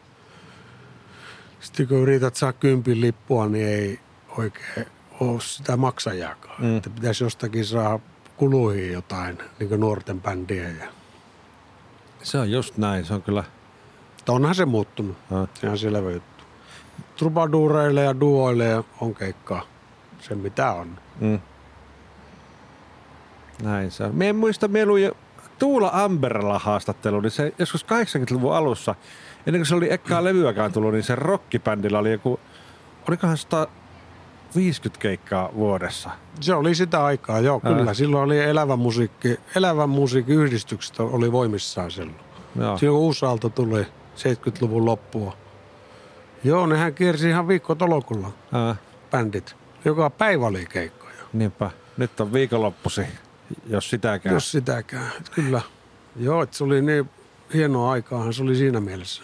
Sitten 1.60 1.88
kun 1.88 1.98
yrität 1.98 2.36
saa 2.36 2.54
kympin 2.54 3.02
lippua, 3.02 3.48
niin 3.48 3.68
ei 3.68 4.00
oikein 4.38 4.86
ole 5.20 5.42
sitä 5.42 5.78
maksajaakaan. 5.78 6.62
Mm. 6.62 6.78
Että 6.78 6.90
pitäisi 6.90 7.24
jostakin 7.24 7.66
saada 7.66 8.00
kuluihin 8.38 8.92
jotain, 8.92 9.38
niin 9.60 9.70
kuin 9.70 9.82
nuorten 9.82 10.22
bändiä. 10.22 10.70
Ja... 10.70 10.88
Se 12.24 12.38
on 12.38 12.52
just 12.52 12.78
näin, 12.78 13.06
se 13.06 13.14
on 13.14 13.22
kyllä. 13.22 13.44
Mutta 14.16 14.34
onhan 14.34 14.56
se 14.56 14.66
muuttunut. 14.66 15.18
Se 15.54 15.70
on 15.70 15.78
selvä 15.78 16.12
juttu. 16.12 16.44
Trubadureille 17.16 18.04
ja 18.04 18.20
duoille 18.20 18.84
on 19.02 19.16
keikkaa. 19.16 19.62
Se 20.20 20.36
mitä 20.36 20.72
on. 20.72 20.98
Mm. 21.20 21.40
Näin 23.64 23.92
se 23.92 24.04
on. 24.04 24.16
Mie 24.16 24.30
en 24.30 24.36
muista, 24.36 24.68
mie 24.68 24.86
luin 24.86 25.04
jo 25.04 25.18
Tuula 25.60 25.90
Amberella 25.94 26.60
haastattelu, 26.60 27.22
niin 27.22 27.32
se 27.32 27.54
joskus 27.60 27.86
80-luvun 27.86 28.56
alussa, 28.56 28.96
ennen 29.46 29.60
kuin 29.60 29.66
se 29.66 29.76
oli 29.76 29.94
ekkaa 29.94 30.24
levyäkään 30.24 30.72
tullut, 30.72 30.94
niin 30.94 31.04
se 31.04 31.16
rockibändillä 31.16 32.00
oli 32.00 32.12
joku, 32.12 32.40
olikohan 33.08 33.38
150 34.52 35.00
keikkaa 35.02 35.50
vuodessa. 35.56 36.10
Se 36.42 36.54
oli 36.54 36.76
sitä 36.76 37.06
aikaa, 37.06 37.40
joo, 37.40 37.62
Ah. 37.64 37.78
kyllä. 37.78 37.94
Silloin 37.94 38.24
oli 38.24 38.40
elävä 38.40 38.76
musiikki, 38.76 39.40
elävän 39.56 39.90
musiikin 39.90 40.36
yhdistykset 40.36 41.00
oli 41.00 41.32
voimissaan 41.32 41.92
silloin. 41.92 42.16
Joo. 42.60 42.78
Silloin 42.78 42.98
kun 42.98 43.06
uusi 43.06 43.26
aalto 43.26 43.50
tuli 43.50 43.86
70-luvun 44.16 44.86
loppua. 44.86 45.38
Joo, 46.44 46.66
nehän 46.66 46.94
kiersi 46.94 47.30
ihan 47.30 47.48
viikko 47.48 47.76
tolokulla, 47.76 48.32
Ää, 48.52 48.76
bändit. 49.12 49.56
Joka 49.86 50.10
päivä 50.10 50.46
oli 50.46 50.66
keikkoja, 50.70 51.14
niinpä. 51.34 51.72
Nyt 51.98 52.20
on 52.20 52.34
viikonloppusi, 52.34 53.02
jos 53.68 53.90
sitäkään. 53.90 54.34
jos 54.34 54.52
sitäkään. 54.52 55.12
Kyllä. 55.36 55.62
Joo, 56.16 56.44
että 56.44 56.58
se 56.58 56.64
oli 56.64 56.82
niin 56.82 57.10
hienoa 57.54 57.92
aikaahan 57.92 58.34
se 58.34 58.44
oli 58.44 58.56
siinä 58.56 58.80
mielessä. 58.80 59.24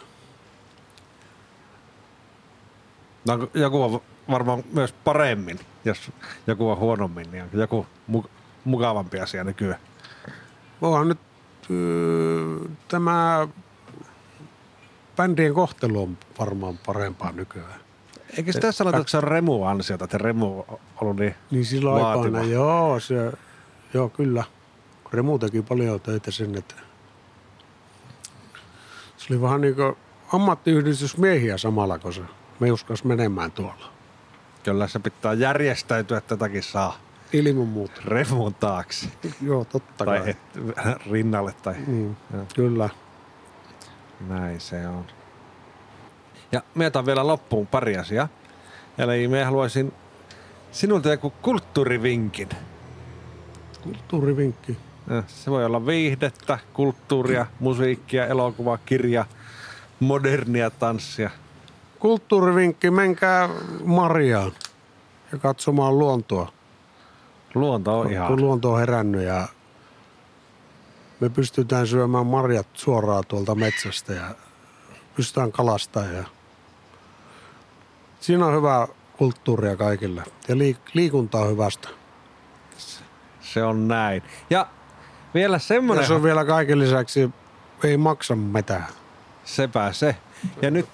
No, 3.28 3.50
joku 3.54 3.84
on 3.84 4.02
varmaan 4.32 4.64
myös 4.74 4.94
paremmin, 4.94 5.60
jos 5.86 6.12
joku 6.48 6.70
on 6.70 6.78
huonommin, 6.78 7.32
niin 7.32 7.46
joku 7.54 7.86
mu- 8.12 8.30
mukavampi 8.66 9.20
asia 9.20 9.44
nykyään. 9.44 9.80
Onhan 10.82 11.08
nyt 11.08 11.20
öö, 11.72 12.60
tämä 12.88 13.48
bändien 15.16 15.54
kohtelu 15.54 16.02
on 16.04 16.18
varmaan 16.40 16.80
parempaa 16.86 17.32
nykyään. 17.32 17.80
Eikö 18.38 18.52
sitä 18.54 18.72
sanota, 18.72 18.98
että 18.98 19.12
se 19.12 19.18
on 19.18 19.24
Remu 19.24 19.64
ansiota, 19.64 20.06
että 20.06 20.18
Remu 20.18 20.60
on 20.68 20.80
ollut 21.02 21.18
niin 21.18 21.36
Niin 21.52 21.66
silloin 21.66 22.04
Vaativa. 22.04 22.24
aikoina, 22.38 22.54
joo, 22.54 23.00
se, 23.00 23.32
joo 23.94 24.10
kyllä. 24.10 24.44
Remu 25.14 25.40
teki 25.40 25.62
paljon 25.62 26.02
töitä 26.02 26.32
sen, 26.32 26.56
että 26.58 26.76
se 29.18 29.34
oli 29.34 29.42
vähän 29.42 29.62
niin 29.62 29.76
kuin 29.76 29.96
ammattiyhdistysmiehiä 30.34 31.58
samalla, 31.58 32.00
kun 32.00 32.14
se 32.14 32.22
me 32.60 32.72
uskas 32.72 33.04
menemään 33.04 33.52
tuolla. 33.52 33.92
Kyllä 34.68 34.88
se 34.88 35.00
pitää 35.00 35.34
järjestäytyä, 35.34 36.18
että 36.18 36.38
tätäkin 36.38 36.64
saa 36.64 36.98
Ilman 37.34 37.68
muuta. 37.68 38.02
Remun 38.06 38.54
taakse. 38.56 39.08
Joo, 39.42 39.66
totta 39.66 40.06
Tai 40.06 40.20
kai. 40.20 40.30
et, 40.30 40.38
rinnalle 41.12 41.54
tai 41.64 41.74
Mm, 41.88 42.16
Joo. 42.34 42.46
kyllä. 42.56 42.90
näin 44.28 44.60
se 44.62 44.88
on. 44.88 45.06
Ja 46.52 46.62
me 46.76 46.86
otan 46.86 47.06
vielä 47.06 47.28
loppuun 47.28 47.68
pari 47.68 47.98
asiaa. 47.98 48.28
Eli 48.98 49.28
me 49.28 49.44
haluaisin 49.44 49.94
sinulta 50.72 51.10
joku 51.10 51.34
kulttuurivinkin. 51.42 52.50
Kulttuurivinkki. 53.82 54.78
Eh, 55.18 55.24
Se 55.28 55.52
voi 55.52 55.66
olla 55.66 55.86
viihdettä, 55.86 56.60
kulttuuria, 56.74 57.46
musiikkia, 57.60 58.26
elokuvaa, 58.28 58.78
kirja, 58.86 59.26
modernia 60.00 60.70
tanssia. 60.70 61.30
Kulttuurivinkki, 62.00 62.92
menkää 62.92 63.50
Marjaan 63.86 64.52
ja 65.32 65.38
katsomaan 65.38 66.00
luontoa. 66.00 66.52
Luonto 67.56 68.00
on 68.00 68.12
ihan... 68.12 68.28
kun 68.28 68.42
luonto 68.42 68.74
on 68.74 68.80
herännyt 68.80 69.22
ja 69.22 69.48
me 71.20 71.30
pystytään 71.30 71.88
syömään 71.88 72.26
marjat 72.26 72.68
suoraan 72.74 73.24
tuolta 73.28 73.56
metsästä 73.56 74.14
ja 74.14 74.36
pystytään 75.16 75.52
kalastamaan. 75.52 76.16
Ja 76.16 76.24
Siinä 78.20 78.46
on 78.46 78.56
hyvää 78.56 78.88
kulttuuria 79.18 79.76
kaikille 79.76 80.24
ja 80.48 80.56
liik- 80.56 80.92
liikunta 80.94 81.38
on 81.38 81.50
hyvästä. 81.50 81.90
Se 83.42 83.64
on 83.64 83.88
näin. 83.88 84.24
Ja 84.50 84.68
vielä 85.34 85.60
semmoinen... 85.60 86.04
Ja 86.04 86.08
se 86.08 86.14
on 86.14 86.24
vielä 86.24 86.46
kaiken 86.46 86.80
lisäksi, 86.80 87.30
ei 87.84 87.98
maksa 87.98 88.36
mitään. 88.36 88.88
Sepä 89.46 89.94
se. 89.94 90.16
Ja 90.62 90.72
nyt, 90.72 90.90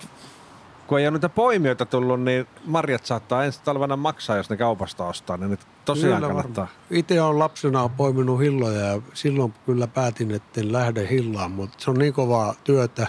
kun 0.88 1.00
ei 1.00 1.08
ole 1.08 1.14
niitä 1.14 1.30
poimijoita 1.30 1.86
tullut, 1.86 2.22
niin 2.22 2.48
marjat 2.66 3.06
saattaa 3.06 3.44
ensi 3.44 3.62
talvena 3.64 3.98
maksaa, 3.98 4.38
jos 4.38 4.50
ne 4.50 4.58
kaupasta 4.58 5.06
ostaa. 5.06 5.38
Niin 5.38 5.50
nyt 5.52 5.60
tosiaan 5.86 6.16
Kyllä 6.16 6.28
kannattaa. 6.28 6.68
Itse 6.92 7.22
olen 7.22 7.40
lapsena 7.40 7.90
poiminut 7.90 8.40
hilloja 8.40 8.80
ja 8.80 9.02
silloin 9.14 9.54
kyllä 9.66 9.88
päätin, 9.88 10.32
että 10.32 10.62
en 10.62 10.74
lähde 10.74 11.08
hillaan, 11.10 11.52
mutta 11.52 11.78
se 11.80 11.92
on 11.92 11.98
niin 11.98 12.14
kovaa 12.14 12.54
työtä. 12.64 13.08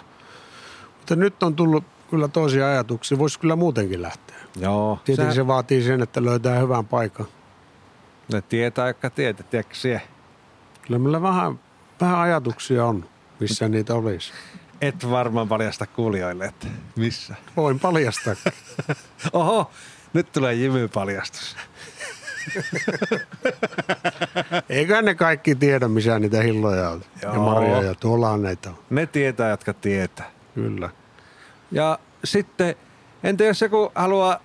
Mutta 0.98 1.16
nyt 1.16 1.42
on 1.42 1.56
tullut 1.56 1.84
kyllä 2.10 2.28
toisia 2.28 2.66
ajatuksia, 2.66 3.18
voisi 3.18 3.40
kyllä 3.40 3.56
muutenkin 3.56 4.02
lähteä. 4.02 4.37
Joo. 4.60 4.98
Tietenkin 5.04 5.32
Sä, 5.32 5.37
se 5.37 5.46
vaatii 5.46 5.82
sen, 5.82 6.02
että 6.02 6.24
löytää 6.24 6.58
hyvän 6.58 6.87
paikan. 6.87 7.26
ne 8.32 8.42
tietää, 8.42 8.87
jotka 8.87 9.10
tietää, 9.10 9.46
tiedätkö 9.50 9.74
sie? 9.74 10.02
Kyllä 10.82 10.98
meillä 10.98 11.22
vähän, 11.22 11.60
vähän 12.00 12.18
ajatuksia 12.18 12.87
on, 12.87 13.04
missä 13.40 13.68
niitä 13.68 13.94
olisi. 13.94 14.32
Et 14.80 15.10
varmaan 15.10 15.48
paljasta 15.48 15.87
kuulijoille, 15.87 16.44
että 16.44 16.66
missä. 16.96 17.34
Voin 17.56 17.80
paljastaa. 17.80 18.34
Oho, 19.32 19.70
nyt 20.12 20.32
tulee 20.32 20.54
jymypaljastus. 20.54 21.56
Eiköhän 24.68 25.04
ne 25.04 25.14
kaikki 25.14 25.54
tiedä, 25.54 25.88
missä 25.88 26.18
niitä 26.18 26.42
hilloja 26.42 26.90
on. 26.90 27.02
Ja 27.22 27.34
Joo. 27.34 27.44
marjoja, 27.44 27.94
tuolla 27.94 28.37
näitä 28.37 28.70
on. 28.70 28.78
Ne 28.90 29.06
tietää, 29.06 29.50
jotka 29.50 29.72
tietää. 29.72 30.30
Kyllä. 30.54 30.90
Ja 31.72 31.98
sitten, 32.24 32.74
entä 33.22 33.44
jos 33.44 33.60
joku 33.60 33.92
haluaa 33.94 34.40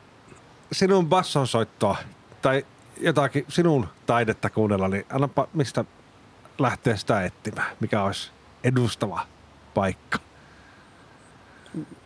sinun 0.72 1.08
basson 1.10 1.48
soittoa 1.48 1.98
tai 2.42 2.66
jotakin 3.00 3.46
sinun 3.48 3.88
taidetta 4.06 4.50
kuunnella, 4.50 4.88
niin 4.88 5.06
annapa 5.10 5.48
mistä 5.54 5.86
lähtee 6.60 6.98
sitä 6.98 7.24
etsimään, 7.24 7.76
mikä 7.80 8.04
olisi 8.04 8.32
edustava 8.64 9.28
paikka. 9.80 10.20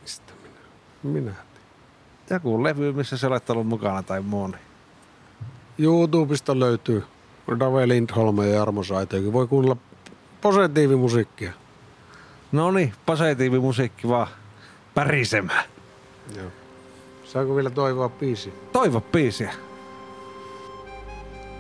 Mistä 0.01 0.33
minä? 0.43 1.19
Minä. 1.19 1.36
Joku 2.29 2.63
levy, 2.63 2.91
missä 2.91 3.17
sä 3.17 3.27
olet 3.27 3.49
ollut 3.49 3.67
mukana 3.67 4.03
tai 4.03 4.21
muu. 4.21 4.47
Niin. 4.47 4.59
YouTubesta 5.77 6.59
löytyy 6.59 7.03
Dave 7.59 7.88
Lindholm 7.88 8.38
ja 8.38 8.45
Jarmo 8.49 8.83
Saitoikin. 8.83 9.33
Voi 9.33 9.47
kuunnella 9.47 9.77
positiivimusiikkia. 10.41 11.53
No 12.51 12.71
niin, 12.71 12.93
positiivimusiikki 13.05 14.07
vaan 14.07 14.27
pärisemään. 14.93 15.65
Joo. 16.38 16.51
Saanko 17.25 17.55
vielä 17.55 17.69
toivoa 17.69 18.09
biisi? 18.09 18.53
Toivo 18.71 19.01
biisiä. 19.01 19.53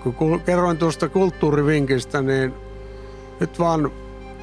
Kun 0.03 0.13
ku- 0.13 0.41
kerroin 0.45 0.77
tuosta 0.77 1.09
kulttuurivinkistä, 1.09 2.21
niin 2.21 2.53
nyt 3.39 3.59
vaan 3.59 3.91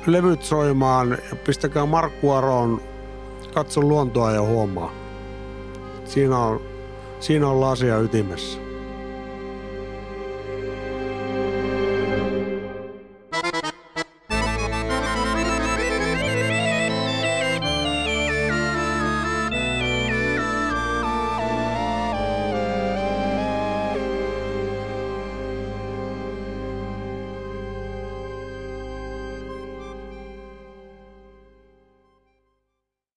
levyt 0.06 0.42
soimaan 0.42 1.10
ja 1.10 1.36
pistäkää 1.36 1.86
Markku 1.86 2.30
Aroon 2.30 2.82
Katso 3.54 3.80
luontoa 3.80 4.32
ja 4.32 4.42
huomaa. 4.42 4.92
Siinä 6.04 6.38
on, 6.38 6.60
siinä 7.20 7.48
on 7.48 7.72
asia 7.72 7.98
ytimessä. 7.98 8.70